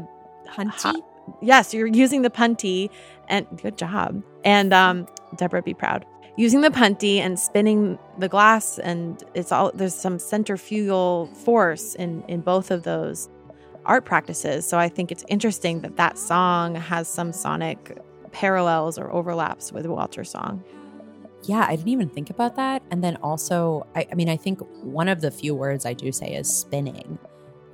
Hunty. 0.49 0.71
hot- 0.83 1.05
yes, 1.43 1.75
you're 1.75 1.88
using 1.88 2.23
the 2.23 2.31
punty 2.31 2.88
and 3.29 3.45
good 3.61 3.76
job. 3.76 4.23
And 4.45 4.73
um 4.73 5.07
Deborah 5.37 5.62
be 5.62 5.75
proud. 5.75 6.07
Using 6.37 6.61
the 6.61 6.71
punty 6.71 7.19
and 7.19 7.38
spinning 7.38 7.99
the 8.19 8.29
glass 8.29 8.79
and 8.79 9.23
it's 9.35 9.50
all 9.50 9.73
there's 9.75 9.95
some 9.95 10.19
centrifugal 10.21 11.26
force 11.45 11.95
in 11.97 12.23
in 12.29 12.41
both 12.43 12.71
of 12.71 12.85
those 12.85 13.29
art 13.87 14.05
practices. 14.05 14.69
So 14.69 14.78
I 14.78 14.88
think 14.88 15.11
it's 15.11 15.25
interesting 15.28 15.81
that 15.81 15.97
that 15.97 16.19
song 16.19 16.75
has 16.75 17.09
some 17.09 17.33
sonic 17.33 17.99
parallels 18.33 18.99
or 18.99 19.11
overlaps 19.12 19.73
with 19.73 19.87
Walter's 19.87 20.31
song. 20.31 20.62
Yeah, 21.45 21.64
I 21.69 21.76
didn't 21.76 21.88
even 21.88 22.09
think 22.09 22.28
about 22.28 22.57
that. 22.57 22.83
And 22.90 23.02
then 23.02 23.16
also, 23.16 23.87
I, 23.95 24.07
I 24.11 24.14
mean, 24.14 24.28
I 24.28 24.37
think 24.37 24.61
one 24.83 25.09
of 25.09 25.21
the 25.21 25.31
few 25.31 25.55
words 25.55 25.87
I 25.87 25.93
do 25.93 26.11
say 26.12 26.35
is 26.35 26.55
spinning 26.55 27.19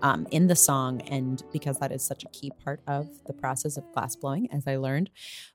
um, 0.03 0.27
in 0.31 0.47
the 0.47 0.57
song. 0.57 1.01
And 1.03 1.43
because 1.53 1.79
that 1.79 1.91
is 1.91 2.03
such 2.05 2.25
a 2.25 2.29
key 2.29 2.53
part 2.65 2.81
of 2.87 3.09
the 3.25 3.33
process 3.33 3.77
of 3.77 3.85
glass 3.93 4.15
blowing, 4.15 4.49
as 4.53 4.67
I 4.67 4.77
learned. 4.77 5.11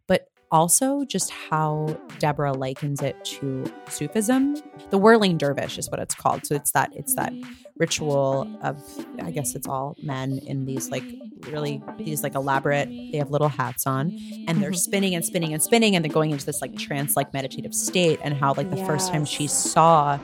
But 0.08 0.30
also 0.52 1.04
just 1.06 1.32
how 1.32 1.98
Deborah 2.20 2.54
likens 2.54 3.02
it 3.02 3.24
to 3.26 3.72
Sufism. 3.90 4.56
The 4.90 4.98
whirling 4.98 5.38
dervish 5.38 5.78
is 5.78 5.90
what 5.90 6.00
it's 6.00 6.16
called. 6.16 6.46
So 6.46 6.56
it's 6.56 6.72
that 6.72 6.92
it's 6.96 7.16
that 7.16 7.34
ritual 7.78 8.50
of 8.64 8.82
I 9.22 9.32
guess 9.32 9.56
it's 9.56 9.68
all 9.68 9.96
men 10.02 10.40
in 10.40 10.66
these 10.66 10.90
like 10.90 11.04
really 11.52 11.82
these 12.00 12.24
like 12.24 12.34
elaborate 12.34 12.88
they 12.88 13.20
have 13.20 13.30
little 13.30 13.50
hats 13.50 13.86
on 13.86 14.18
and 14.48 14.64
they're 14.64 14.74
spinning 14.74 15.14
and 15.14 15.24
spinning 15.24 15.54
and 15.54 15.62
spinning 15.62 15.96
and 15.96 16.04
they're 16.04 16.12
going 16.12 16.32
into 16.32 16.44
this 16.44 16.60
like 16.60 16.76
trance 16.76 17.16
like 17.16 17.32
meditative 17.34 17.76
state 17.76 18.20
and 18.24 18.34
how 18.34 18.56
like 18.56 18.72
the 18.72 18.84
first 18.86 19.12
time 19.12 19.26
she 19.26 19.46
saw 19.46 20.18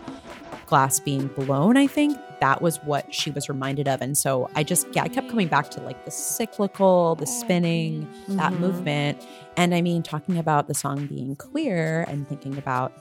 glass 0.74 1.00
being 1.00 1.28
blown, 1.28 1.78
I 1.78 1.86
think 1.86 2.18
that 2.44 2.62
was 2.62 2.76
what 2.84 3.14
she 3.14 3.32
was 3.32 3.48
reminded 3.48 3.88
of. 3.88 4.02
And 4.02 4.18
so 4.18 4.50
I 4.54 4.64
just, 4.64 4.86
yeah, 4.92 5.04
I 5.04 5.08
kept 5.08 5.30
coming 5.30 5.48
back 5.48 5.72
to 5.72 5.80
like 5.80 6.04
the 6.04 6.12
cyclical, 6.12 7.16
the 7.16 7.26
spinning, 7.26 8.06
that 8.28 8.52
Mhm. 8.52 8.60
movement. 8.60 9.26
And 9.56 9.74
I 9.74 9.82
mean, 9.82 10.04
talking 10.04 10.38
about 10.38 10.68
the 10.68 10.74
song 10.74 11.06
being 11.08 11.38
queer 11.38 12.04
and 12.10 12.28
thinking 12.28 12.58
about 12.58 12.92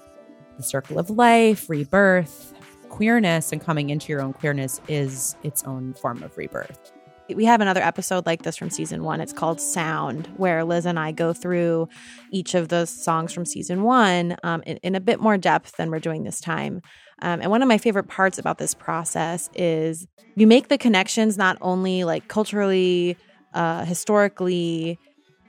the 0.59 0.63
circle 0.63 0.97
of 0.97 1.11
life, 1.11 1.69
rebirth, 1.69 2.55
queerness, 2.89 3.51
and 3.51 3.61
coming 3.61 3.91
into 3.91 4.13
your 4.13 4.23
own 4.23 4.33
queerness 4.33 4.81
is 4.87 5.35
its 5.43 5.65
own 5.65 5.95
form 5.95 6.23
of 6.23 6.39
rebirth. 6.39 6.93
We 7.35 7.45
have 7.47 7.61
another 7.61 7.81
episode 7.83 8.27
like 8.27 8.43
this 8.43 8.57
from 8.57 8.71
season 8.71 9.03
one. 9.03 9.21
It's 9.21 9.33
called 9.33 9.61
Sound, 9.61 10.29
where 10.37 10.63
Liz 10.65 10.87
and 10.87 10.99
I 11.01 11.11
go 11.11 11.33
through 11.33 11.89
each 12.31 12.55
of 12.55 12.69
the 12.69 12.85
songs 12.87 13.33
from 13.33 13.45
season 13.47 13.83
one 13.83 14.37
um, 14.45 14.63
in, 14.67 14.77
in 14.79 14.95
a 14.95 15.01
bit 15.01 15.19
more 15.19 15.37
depth 15.39 15.77
than 15.79 15.91
we're 15.91 15.99
doing 15.99 16.23
this 16.25 16.41
time. 16.41 16.81
Um, 17.23 17.41
and 17.41 17.51
one 17.51 17.63
of 17.63 17.69
my 17.69 17.79
favorite 17.79 18.09
parts 18.09 18.37
about 18.37 18.59
this 18.59 18.75
process 18.75 19.49
is 19.55 20.07
you 20.37 20.47
make 20.47 20.69
the 20.69 20.77
connections 20.77 21.39
not 21.39 21.57
only 21.61 22.05
like 22.05 22.29
culturally, 22.29 23.17
uh, 23.55 23.85
historically, 23.85 24.99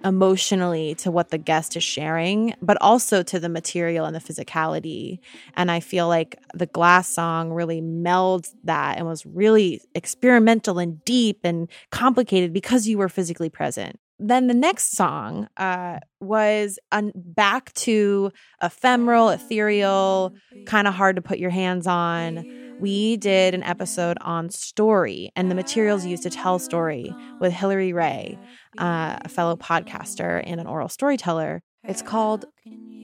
emotionally 0.03 0.93
to 0.95 1.09
what 1.09 1.29
the 1.29 1.37
guest 1.37 1.75
is 1.75 1.83
sharing, 1.83 2.53
but 2.61 2.77
also 2.81 3.23
to 3.23 3.39
the 3.39 3.49
material 3.49 4.05
and 4.05 4.15
the 4.15 4.19
physicality. 4.19 5.19
And 5.55 5.71
I 5.71 5.79
feel 5.79 6.07
like 6.07 6.37
the 6.53 6.65
glass 6.65 7.07
song 7.09 7.51
really 7.51 7.81
melds 7.81 8.51
that 8.65 8.97
and 8.97 9.07
was 9.07 9.25
really 9.25 9.81
experimental 9.95 10.77
and 10.77 11.03
deep 11.05 11.39
and 11.43 11.69
complicated 11.91 12.53
because 12.53 12.87
you 12.87 12.97
were 12.97 13.09
physically 13.09 13.49
present. 13.49 13.97
Then 14.25 14.47
the 14.47 14.53
next 14.53 14.95
song 14.95 15.49
uh, 15.57 15.99
was 16.21 16.79
un- 16.93 17.11
back 17.13 17.73
to 17.73 18.31
ephemeral, 18.61 19.27
ethereal, 19.27 20.33
kind 20.65 20.87
of 20.87 20.93
hard 20.93 21.17
to 21.17 21.21
put 21.21 21.39
your 21.39 21.49
hands 21.49 21.87
on. 21.87 22.77
We 22.79 23.17
did 23.17 23.53
an 23.53 23.63
episode 23.63 24.17
on 24.21 24.49
story 24.49 25.29
and 25.35 25.51
the 25.51 25.55
materials 25.55 26.05
used 26.05 26.23
to 26.23 26.29
tell 26.29 26.57
story 26.57 27.13
with 27.41 27.51
Hillary 27.51 27.91
Ray, 27.91 28.39
uh, 28.77 29.17
a 29.25 29.27
fellow 29.27 29.57
podcaster 29.57 30.41
and 30.45 30.61
an 30.61 30.67
oral 30.67 30.87
storyteller. 30.87 31.61
It's 31.83 32.01
called 32.01 32.45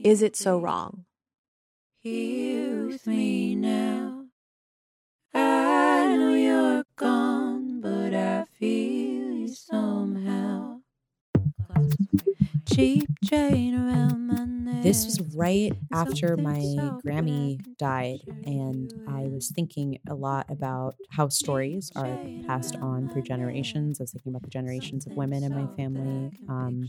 Is 0.02 0.22
It 0.22 0.36
So 0.36 0.58
Wrong? 0.58 1.04
Here 2.02 2.86
with 2.86 3.06
me 3.06 3.54
now. 3.56 4.24
I 5.34 6.16
know 6.16 6.34
you're 6.34 6.84
gone, 6.96 7.82
but 7.82 8.14
I 8.14 8.46
feel 8.58 9.32
you 9.32 9.48
somehow. 9.48 10.19
Cheap 12.74 13.08
chain 13.24 13.74
around 13.74 14.26
my 14.26 14.44
neck. 14.44 14.82
This 14.82 15.04
was 15.04 15.20
right 15.34 15.72
after 15.92 16.36
my 16.36 16.60
so 16.60 17.00
Grammy 17.04 17.60
died, 17.78 18.20
and 18.44 18.92
I 19.08 19.22
was 19.22 19.50
thinking 19.50 19.98
a 20.08 20.14
lot 20.14 20.46
about 20.48 20.94
how 21.10 21.28
stories 21.28 21.90
are 21.96 22.18
passed 22.46 22.76
on 22.76 23.08
through 23.08 23.22
generations. 23.22 24.00
I 24.00 24.04
was 24.04 24.12
thinking 24.12 24.32
about 24.32 24.42
the 24.42 24.50
generations 24.50 25.06
of 25.06 25.12
women 25.14 25.42
in 25.42 25.52
my 25.52 25.66
family, 25.76 26.30
um, 26.48 26.88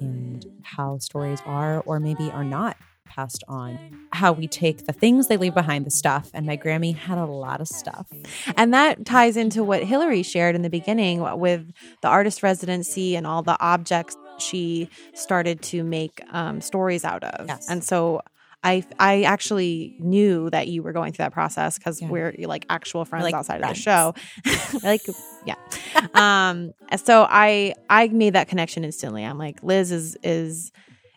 and 0.00 0.44
how 0.62 0.98
stories 0.98 1.40
are 1.46 1.80
or 1.82 2.00
maybe 2.00 2.30
are 2.30 2.44
not 2.44 2.76
passed 3.06 3.44
on. 3.48 3.78
How 4.12 4.32
we 4.32 4.48
take 4.48 4.86
the 4.86 4.92
things 4.92 5.28
they 5.28 5.36
leave 5.36 5.54
behind, 5.54 5.86
the 5.86 5.90
stuff, 5.90 6.30
and 6.34 6.46
my 6.46 6.56
Grammy 6.56 6.94
had 6.96 7.18
a 7.18 7.26
lot 7.26 7.60
of 7.60 7.68
stuff. 7.68 8.08
And 8.56 8.74
that 8.74 9.04
ties 9.04 9.36
into 9.36 9.62
what 9.62 9.84
Hillary 9.84 10.22
shared 10.22 10.54
in 10.56 10.62
the 10.62 10.70
beginning 10.70 11.20
with 11.38 11.70
the 12.02 12.08
artist 12.08 12.42
residency 12.42 13.14
and 13.14 13.26
all 13.26 13.42
the 13.42 13.56
objects 13.60 14.16
she 14.38 14.88
started 15.14 15.62
to 15.62 15.82
make 15.84 16.22
um, 16.32 16.60
stories 16.60 17.04
out 17.04 17.24
of. 17.24 17.46
Yes. 17.48 17.68
And 17.68 17.82
so 17.82 18.22
I 18.64 18.84
I 18.98 19.22
actually 19.22 19.96
knew 20.00 20.50
that 20.50 20.66
you 20.68 20.82
were 20.82 20.92
going 20.92 21.12
through 21.12 21.24
that 21.24 21.32
process 21.32 21.78
because 21.78 22.00
Yeah. 22.02 22.08
we're 22.08 22.34
like 22.38 22.66
actual 22.68 23.04
friends 23.04 23.24
like 23.24 23.34
outside 23.34 23.62
of 23.62 23.68
the 23.68 23.74
show. 23.74 24.14
like 24.82 25.02
yeah. 25.44 25.54
um 26.14 26.72
so 26.96 27.26
I 27.28 27.74
I 27.88 28.08
made 28.08 28.34
that 28.34 28.48
connection 28.48 28.84
instantly. 28.84 29.24
I'm 29.24 29.38
like 29.38 29.62
Liz 29.62 29.92
is 29.92 30.16
is 30.22 30.72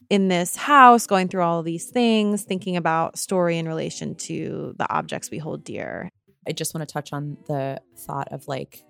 in 0.10 0.28
this 0.28 0.56
house 0.56 1.08
going 1.08 1.28
through 1.28 1.44
all 1.44 1.62
these 1.64 1.86
things, 1.86 2.44
thinking 2.44 2.76
about 2.76 3.18
story 3.18 3.58
in 3.58 3.68
relation 3.68 4.16
to 4.16 4.74
the 4.78 4.92
objects 4.92 5.30
we 5.32 5.38
hold 5.38 5.64
dear. 5.64 6.10
I 6.48 6.52
just 6.52 6.74
want 6.74 6.88
to 6.88 6.92
touch 6.92 7.14
on 7.14 7.38
the 7.48 7.80
thought 7.96 8.28
of 8.32 8.48
like 8.48 8.84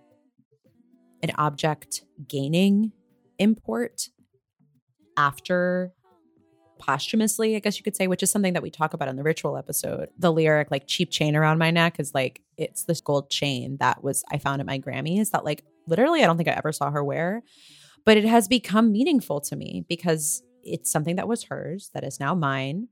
an 1.22 1.32
object 1.38 2.04
gaining 2.28 2.94
import 3.38 4.10
after 5.20 5.92
posthumously, 6.80 7.58
I 7.58 7.60
guess 7.60 7.78
you 7.78 7.84
could 7.84 7.96
say, 7.96 8.08
which 8.08 8.24
is 8.24 8.32
something 8.32 8.54
that 8.54 8.64
we 8.64 8.72
talk 8.72 8.94
about 8.94 9.10
in 9.10 9.18
the 9.18 9.24
ritual 9.24 9.58
episode. 9.58 10.08
The 10.18 10.32
lyric, 10.32 10.72
like 10.72 10.88
cheap 10.88 11.12
chain 11.12 11.36
around 11.36 11.58
my 11.58 11.72
neck, 11.72 12.00
is 12.00 12.14
like 12.14 12.42
it's 12.58 12.86
this 12.86 13.02
gold 13.02 13.30
chain 13.30 13.78
that 13.82 14.02
was 14.02 14.24
I 14.32 14.38
found 14.38 14.62
at 14.62 14.66
my 14.66 14.80
Grammys 14.80 15.32
that 15.32 15.44
like 15.44 15.66
literally 15.88 16.24
I 16.24 16.26
don't 16.26 16.38
think 16.38 16.48
I 16.48 16.54
ever 16.54 16.72
saw 16.72 16.90
her 16.90 17.04
wear. 17.04 17.44
But 18.06 18.16
it 18.16 18.24
has 18.24 18.48
become 18.48 18.94
meaningful 18.94 19.42
to 19.42 19.56
me 19.58 19.86
because 19.90 20.42
it's 20.64 20.90
something 20.90 21.18
that 21.18 21.28
was 21.28 21.44
hers 21.44 21.92
that 21.94 22.06
is 22.06 22.20
now 22.20 22.34
mine 22.34 22.88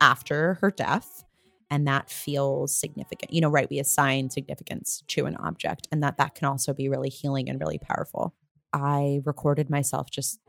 after 0.00 0.54
her 0.60 0.70
death 0.70 1.24
and 1.70 1.86
that 1.86 2.08
feels 2.08 2.74
significant 2.74 3.32
you 3.32 3.40
know 3.40 3.48
right 3.48 3.68
we 3.68 3.80
assign 3.80 4.30
significance 4.30 5.02
to 5.08 5.26
an 5.26 5.36
object 5.36 5.88
and 5.90 6.02
that 6.02 6.16
that 6.16 6.34
can 6.34 6.46
also 6.46 6.72
be 6.72 6.88
really 6.88 7.08
healing 7.08 7.48
and 7.48 7.60
really 7.60 7.78
powerful 7.78 8.34
i 8.72 9.20
recorded 9.24 9.68
myself 9.68 10.08
just 10.10 10.40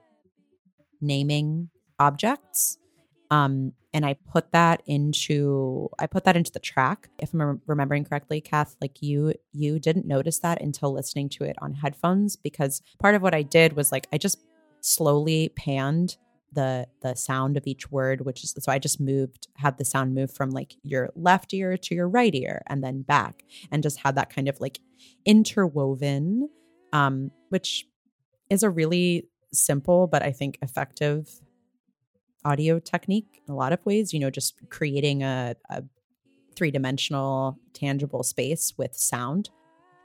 naming 1.02 1.70
objects 2.00 2.78
um 3.32 3.74
and 3.94 4.06
i 4.06 4.16
put 4.32 4.52
that 4.52 4.82
into 4.86 5.90
i 6.00 6.06
put 6.08 6.24
that 6.24 6.38
into 6.38 6.52
the 6.52 6.60
track. 6.60 7.10
If 7.20 7.34
i'm 7.34 7.62
remembering 7.68 8.06
correctly 8.06 8.42
kath 8.42 8.76
like 8.82 9.02
you 9.02 9.34
you 9.52 9.80
didn't 9.80 10.06
notice 10.06 10.40
that 10.40 10.62
until 10.62 10.94
listening 10.94 11.30
to 11.30 11.44
it 11.44 11.56
on 11.62 11.74
headphones 11.74 12.36
because 12.36 12.82
part 13.00 13.16
of 13.16 13.22
what 13.22 13.36
i 13.36 13.42
did 13.42 13.74
was 13.74 13.92
like 13.92 14.08
i 14.14 14.18
just 14.18 14.40
slowly 14.82 15.50
panned 15.56 16.18
the 16.52 16.88
the 17.02 17.16
sound 17.16 17.58
of 17.58 17.68
each 17.68 17.92
word 17.92 18.26
which 18.26 18.44
is 18.44 18.56
so 18.58 18.72
i 18.72 18.80
just 18.80 19.00
moved 19.00 19.48
had 19.56 19.78
the 19.78 19.86
sound 19.86 20.16
move 20.16 20.32
from 20.32 20.50
like 20.50 20.76
your 20.84 21.10
left 21.16 21.54
ear 21.54 21.78
to 21.78 21.94
your 21.94 22.10
right 22.10 22.34
ear 22.34 22.64
and 22.68 22.84
then 22.84 23.02
back 23.02 23.44
and 23.72 23.84
just 23.84 24.00
had 24.00 24.16
that 24.16 24.34
kind 24.34 24.48
of 24.48 24.60
like 24.60 24.80
interwoven 25.26 26.50
um 26.94 27.30
which 27.50 27.86
is 28.50 28.64
a 28.64 28.70
really 28.70 29.28
simple 29.54 30.08
but 30.08 30.22
i 30.22 30.32
think 30.32 30.58
effective 30.62 31.28
audio 32.46 32.80
technique 32.80 33.42
in 33.48 33.54
a 33.54 33.58
lot 33.58 33.74
of 33.74 33.86
ways 33.86 34.14
you 34.14 34.20
know 34.20 34.30
just 34.30 34.56
creating 34.70 35.24
a, 35.24 35.56
a 35.70 35.84
three-dimensional 36.56 37.58
tangible 37.74 38.24
space 38.24 38.74
with 38.78 38.96
sound 38.96 39.50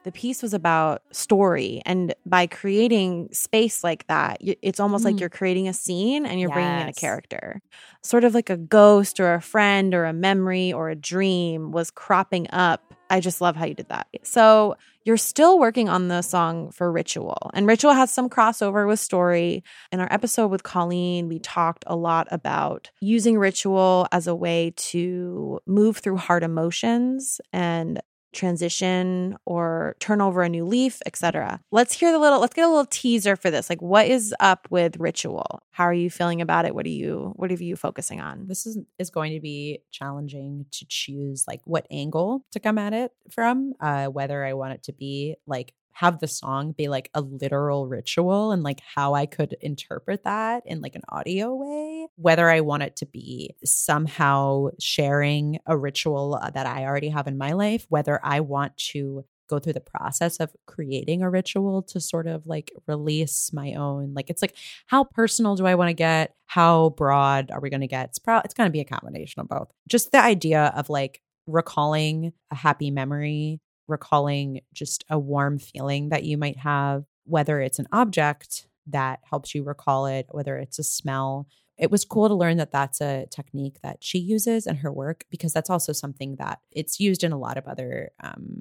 the 0.04 0.12
piece 0.12 0.42
was 0.42 0.54
about 0.54 1.02
story 1.12 1.82
and 1.84 2.14
by 2.24 2.46
creating 2.46 3.28
space 3.32 3.82
like 3.82 4.06
that 4.06 4.38
it's 4.40 4.78
almost 4.78 5.04
like 5.04 5.16
Mm. 5.16 5.20
you're 5.20 5.28
creating 5.30 5.66
a 5.68 5.72
scene 5.72 6.24
and 6.26 6.38
you're 6.40 6.50
bringing 6.50 6.80
in 6.80 6.88
a 6.88 6.92
character. 6.92 7.60
Sort 8.02 8.24
of 8.24 8.34
like 8.34 8.50
a 8.50 8.56
ghost 8.56 9.18
or 9.18 9.34
a 9.34 9.40
friend 9.42 9.94
or 9.94 10.04
a 10.04 10.12
memory 10.12 10.72
or 10.72 10.90
a 10.90 10.94
dream 10.94 11.72
was 11.72 11.90
cropping 11.90 12.46
up. 12.50 12.94
I 13.10 13.20
just 13.20 13.40
love 13.40 13.56
how 13.56 13.66
you 13.66 13.74
did 13.74 13.88
that. 13.88 14.06
So 14.22 14.76
you're 15.04 15.16
still 15.18 15.58
working 15.58 15.88
on 15.88 16.08
the 16.08 16.22
song 16.22 16.70
for 16.70 16.90
ritual 16.90 17.50
and 17.54 17.66
ritual 17.66 17.92
has 17.92 18.10
some 18.10 18.28
crossover 18.30 18.86
with 18.86 18.98
story. 19.00 19.62
In 19.92 20.00
our 20.00 20.08
episode 20.12 20.48
with 20.48 20.62
colleen 20.62 21.28
we 21.28 21.38
talked 21.38 21.84
a 21.86 21.96
lot 21.96 22.26
about 22.30 22.90
using 23.00 23.38
ritual 23.38 24.06
as 24.12 24.26
a 24.26 24.34
way 24.34 24.72
to 24.76 25.60
move 25.66 25.98
through 25.98 26.16
hard 26.16 26.42
emotions 26.42 27.40
and 27.52 28.00
transition 28.34 29.36
or 29.46 29.96
turn 30.00 30.20
over 30.20 30.42
a 30.42 30.48
new 30.48 30.64
leaf, 30.64 31.00
etc. 31.06 31.60
Let's 31.70 31.94
hear 31.94 32.12
the 32.12 32.18
little 32.18 32.40
let's 32.40 32.54
get 32.54 32.64
a 32.64 32.68
little 32.68 32.86
teaser 32.86 33.36
for 33.36 33.50
this. 33.50 33.68
Like 33.70 33.82
what 33.82 34.06
is 34.06 34.34
up 34.40 34.68
with 34.70 34.96
ritual? 34.98 35.62
How 35.70 35.84
are 35.84 35.94
you 35.94 36.10
feeling 36.10 36.40
about 36.40 36.66
it? 36.66 36.74
What 36.74 36.86
are 36.86 36.90
you 36.90 37.32
what 37.36 37.50
are 37.50 37.54
you 37.54 37.76
focusing 37.76 38.20
on? 38.20 38.44
this 38.54 38.66
is 38.66 38.78
is 38.98 39.10
going 39.10 39.32
to 39.32 39.40
be 39.40 39.80
challenging 39.90 40.66
to 40.70 40.84
choose 40.88 41.44
like 41.48 41.60
what 41.64 41.86
angle 41.90 42.44
to 42.52 42.60
come 42.60 42.78
at 42.78 42.92
it 42.92 43.12
from 43.30 43.72
uh 43.80 44.06
whether 44.06 44.44
i 44.44 44.52
want 44.52 44.72
it 44.74 44.82
to 44.82 44.92
be 44.92 45.34
like 45.46 45.72
have 45.94 46.20
the 46.20 46.28
song 46.28 46.72
be 46.72 46.88
like 46.88 47.10
a 47.14 47.20
literal 47.20 47.86
ritual 47.86 48.52
and 48.52 48.62
like 48.62 48.80
how 48.94 49.14
i 49.14 49.26
could 49.26 49.56
interpret 49.60 50.24
that 50.24 50.62
in 50.66 50.80
like 50.80 50.94
an 50.94 51.02
audio 51.08 51.54
way 51.54 52.06
whether 52.16 52.48
i 52.50 52.60
want 52.60 52.82
it 52.82 52.96
to 52.96 53.06
be 53.06 53.54
somehow 53.64 54.68
sharing 54.80 55.58
a 55.66 55.76
ritual 55.76 56.38
uh, 56.40 56.50
that 56.50 56.66
i 56.66 56.84
already 56.84 57.08
have 57.08 57.26
in 57.26 57.38
my 57.38 57.52
life 57.52 57.86
whether 57.88 58.20
i 58.22 58.40
want 58.40 58.76
to 58.76 59.24
go 59.48 59.58
through 59.58 59.74
the 59.74 59.80
process 59.80 60.38
of 60.38 60.50
creating 60.66 61.22
a 61.22 61.28
ritual 61.28 61.82
to 61.82 62.00
sort 62.00 62.26
of 62.26 62.46
like 62.46 62.72
release 62.86 63.50
my 63.52 63.74
own 63.74 64.14
like 64.14 64.30
it's 64.30 64.40
like 64.40 64.56
how 64.86 65.04
personal 65.04 65.56
do 65.56 65.66
I 65.66 65.74
want 65.74 65.88
to 65.88 65.94
get? 65.94 66.34
How 66.46 66.90
broad 66.90 67.50
are 67.50 67.60
we 67.60 67.70
going 67.70 67.80
to 67.80 67.86
get? 67.86 68.10
It's 68.10 68.18
pro- 68.18 68.40
it's 68.40 68.54
going 68.54 68.68
to 68.68 68.72
be 68.72 68.80
a 68.80 68.84
combination 68.84 69.40
of 69.40 69.48
both. 69.48 69.70
Just 69.88 70.12
the 70.12 70.22
idea 70.22 70.72
of 70.76 70.88
like 70.88 71.20
recalling 71.46 72.32
a 72.50 72.54
happy 72.54 72.90
memory, 72.90 73.60
recalling 73.86 74.60
just 74.72 75.04
a 75.10 75.18
warm 75.18 75.58
feeling 75.58 76.08
that 76.08 76.24
you 76.24 76.36
might 76.38 76.58
have, 76.58 77.04
whether 77.24 77.60
it's 77.60 77.78
an 77.78 77.88
object 77.92 78.66
that 78.86 79.20
helps 79.28 79.54
you 79.54 79.62
recall 79.62 80.06
it, 80.06 80.26
whether 80.30 80.56
it's 80.56 80.78
a 80.78 80.84
smell. 80.84 81.46
It 81.76 81.90
was 81.90 82.04
cool 82.04 82.28
to 82.28 82.34
learn 82.34 82.58
that 82.58 82.70
that's 82.70 83.00
a 83.00 83.26
technique 83.30 83.80
that 83.82 83.98
she 84.00 84.18
uses 84.18 84.66
in 84.66 84.76
her 84.76 84.92
work 84.92 85.24
because 85.30 85.52
that's 85.52 85.70
also 85.70 85.92
something 85.92 86.36
that 86.36 86.60
it's 86.70 87.00
used 87.00 87.24
in 87.24 87.32
a 87.32 87.38
lot 87.38 87.56
of 87.56 87.66
other 87.66 88.10
um, 88.22 88.60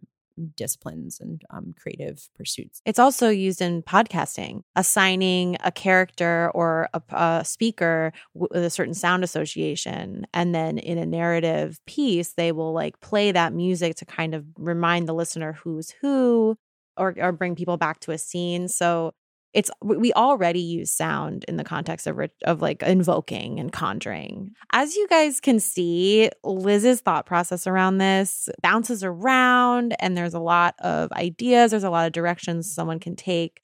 disciplines 0.56 1.20
and 1.20 1.42
um, 1.50 1.74
creative 1.80 2.28
pursuits. 2.36 2.82
It's 2.86 3.00
also 3.00 3.30
used 3.30 3.62
in 3.62 3.84
podcasting, 3.84 4.64
assigning 4.76 5.58
a 5.64 5.72
character 5.72 6.52
or 6.54 6.90
a, 6.94 7.02
a 7.12 7.46
speaker 7.46 8.12
with 8.34 8.64
a 8.64 8.70
certain 8.70 8.94
sound 8.94 9.24
association. 9.24 10.26
And 10.34 10.54
then 10.54 10.78
in 10.78 10.98
a 10.98 11.06
narrative 11.06 11.80
piece, 11.86 12.34
they 12.34 12.52
will 12.52 12.74
like 12.74 13.00
play 13.00 13.32
that 13.32 13.54
music 13.54 13.96
to 13.98 14.06
kind 14.06 14.34
of 14.34 14.46
remind 14.58 15.08
the 15.08 15.14
listener 15.14 15.54
who's 15.54 15.92
who 16.02 16.58
or, 16.98 17.16
or 17.18 17.32
bring 17.32 17.56
people 17.56 17.78
back 17.78 18.00
to 18.02 18.12
a 18.12 18.18
scene. 18.18 18.68
So 18.68 19.14
it's 19.54 19.70
we 19.82 20.12
already 20.14 20.60
use 20.60 20.92
sound 20.92 21.46
in 21.48 21.58
the 21.58 21.64
context 21.64 22.08
of 22.08 22.20
of 22.44 22.62
like 22.62 22.82
invoking 22.82 23.60
and 23.60 23.72
conjuring. 23.72 24.52
As 24.72 24.96
you 24.96 25.08
guys 25.08 25.40
can 25.40 25.60
see, 25.60 26.30
Liz's 26.44 27.02
thought 27.02 27.26
process 27.26 27.68
around 27.68 28.00
this 28.00 28.50
bounces 28.62 29.04
around 29.04 29.96
and 30.00 30.18
there's 30.18 30.34
a 30.34 30.40
lot 30.40 30.76
of 30.80 31.12
ideas, 31.12 31.72
there's 31.72 31.84
a 31.84 31.90
lot 31.90 32.08
of 32.08 32.14
directions 32.14 32.72
someone 32.72 33.00
can 33.00 33.16
take 33.16 33.62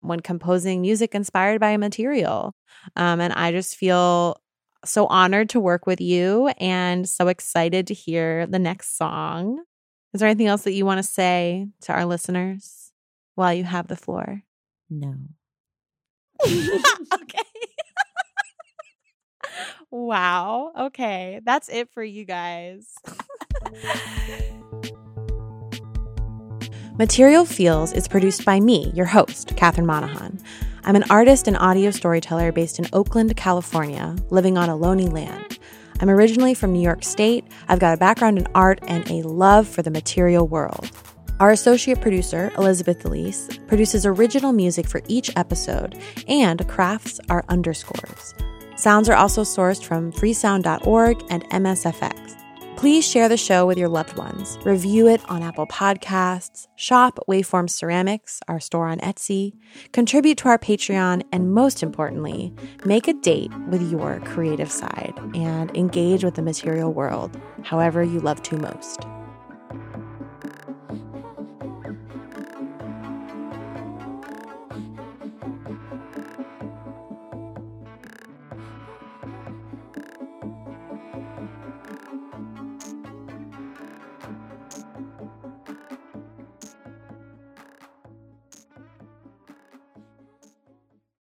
when 0.00 0.20
composing 0.20 0.80
music 0.80 1.14
inspired 1.14 1.60
by 1.60 1.70
a 1.70 1.78
material. 1.78 2.54
Um, 2.94 3.20
and 3.20 3.32
I 3.32 3.50
just 3.50 3.76
feel 3.76 4.40
so 4.84 5.06
honored 5.06 5.50
to 5.50 5.60
work 5.60 5.86
with 5.86 6.00
you 6.00 6.48
and 6.60 7.08
so 7.08 7.26
excited 7.28 7.88
to 7.88 7.94
hear 7.94 8.46
the 8.46 8.58
next 8.58 8.96
song. 8.96 9.64
Is 10.14 10.20
there 10.20 10.28
anything 10.28 10.46
else 10.46 10.62
that 10.62 10.72
you 10.72 10.86
want 10.86 10.98
to 10.98 11.02
say 11.02 11.66
to 11.82 11.92
our 11.92 12.04
listeners 12.04 12.92
while 13.34 13.52
you 13.52 13.64
have 13.64 13.88
the 13.88 13.96
floor? 13.96 14.42
No. 14.88 15.14
okay. 16.46 17.42
wow. 19.90 20.72
Okay. 20.78 21.40
That's 21.44 21.68
it 21.68 21.90
for 21.92 22.02
you 22.02 22.24
guys. 22.24 22.94
Material 26.98 27.44
Feels 27.44 27.92
is 27.92 28.08
produced 28.08 28.44
by 28.44 28.58
me, 28.58 28.90
your 28.94 29.06
host, 29.06 29.54
Catherine 29.56 29.86
Monahan. 29.86 30.38
I'm 30.84 30.96
an 30.96 31.04
artist 31.10 31.46
and 31.46 31.56
audio 31.58 31.90
storyteller 31.90 32.52
based 32.52 32.78
in 32.78 32.86
Oakland, 32.92 33.36
California, 33.36 34.16
living 34.30 34.56
on 34.56 34.68
Ohlone 34.68 35.12
land. 35.12 35.58
I'm 36.00 36.08
originally 36.08 36.54
from 36.54 36.72
New 36.72 36.80
York 36.80 37.02
State. 37.02 37.44
I've 37.68 37.80
got 37.80 37.94
a 37.94 37.98
background 37.98 38.38
in 38.38 38.46
art 38.54 38.78
and 38.86 39.10
a 39.10 39.22
love 39.22 39.66
for 39.68 39.82
the 39.82 39.90
material 39.90 40.46
world. 40.46 40.90
Our 41.38 41.50
associate 41.50 42.00
producer, 42.00 42.50
Elizabeth 42.56 43.04
Elise, 43.04 43.48
produces 43.66 44.06
original 44.06 44.52
music 44.52 44.88
for 44.88 45.02
each 45.06 45.30
episode 45.36 46.00
and 46.28 46.66
crafts 46.66 47.20
our 47.28 47.44
underscores. 47.50 48.34
Sounds 48.76 49.08
are 49.10 49.16
also 49.16 49.42
sourced 49.42 49.84
from 49.84 50.12
freesound.org 50.12 51.22
and 51.28 51.44
MSFX. 51.50 52.32
Please 52.76 53.06
share 53.06 53.28
the 53.28 53.36
show 53.36 53.66
with 53.66 53.76
your 53.76 53.88
loved 53.88 54.16
ones. 54.16 54.58
Review 54.64 55.08
it 55.08 55.20
on 55.30 55.42
Apple 55.42 55.66
Podcasts, 55.66 56.68
shop 56.76 57.18
Waveform 57.28 57.68
Ceramics, 57.68 58.40
our 58.48 58.60
store 58.60 58.86
on 58.86 58.98
Etsy, 59.00 59.52
contribute 59.92 60.38
to 60.38 60.48
our 60.48 60.58
Patreon, 60.58 61.22
and 61.32 61.52
most 61.52 61.82
importantly, 61.82 62.54
make 62.86 63.08
a 63.08 63.14
date 63.14 63.52
with 63.68 63.90
your 63.90 64.20
creative 64.20 64.70
side 64.70 65.14
and 65.34 65.74
engage 65.76 66.24
with 66.24 66.34
the 66.34 66.42
material 66.42 66.94
world 66.94 67.38
however 67.62 68.02
you 68.02 68.20
love 68.20 68.42
to 68.42 68.56
most. 68.56 69.06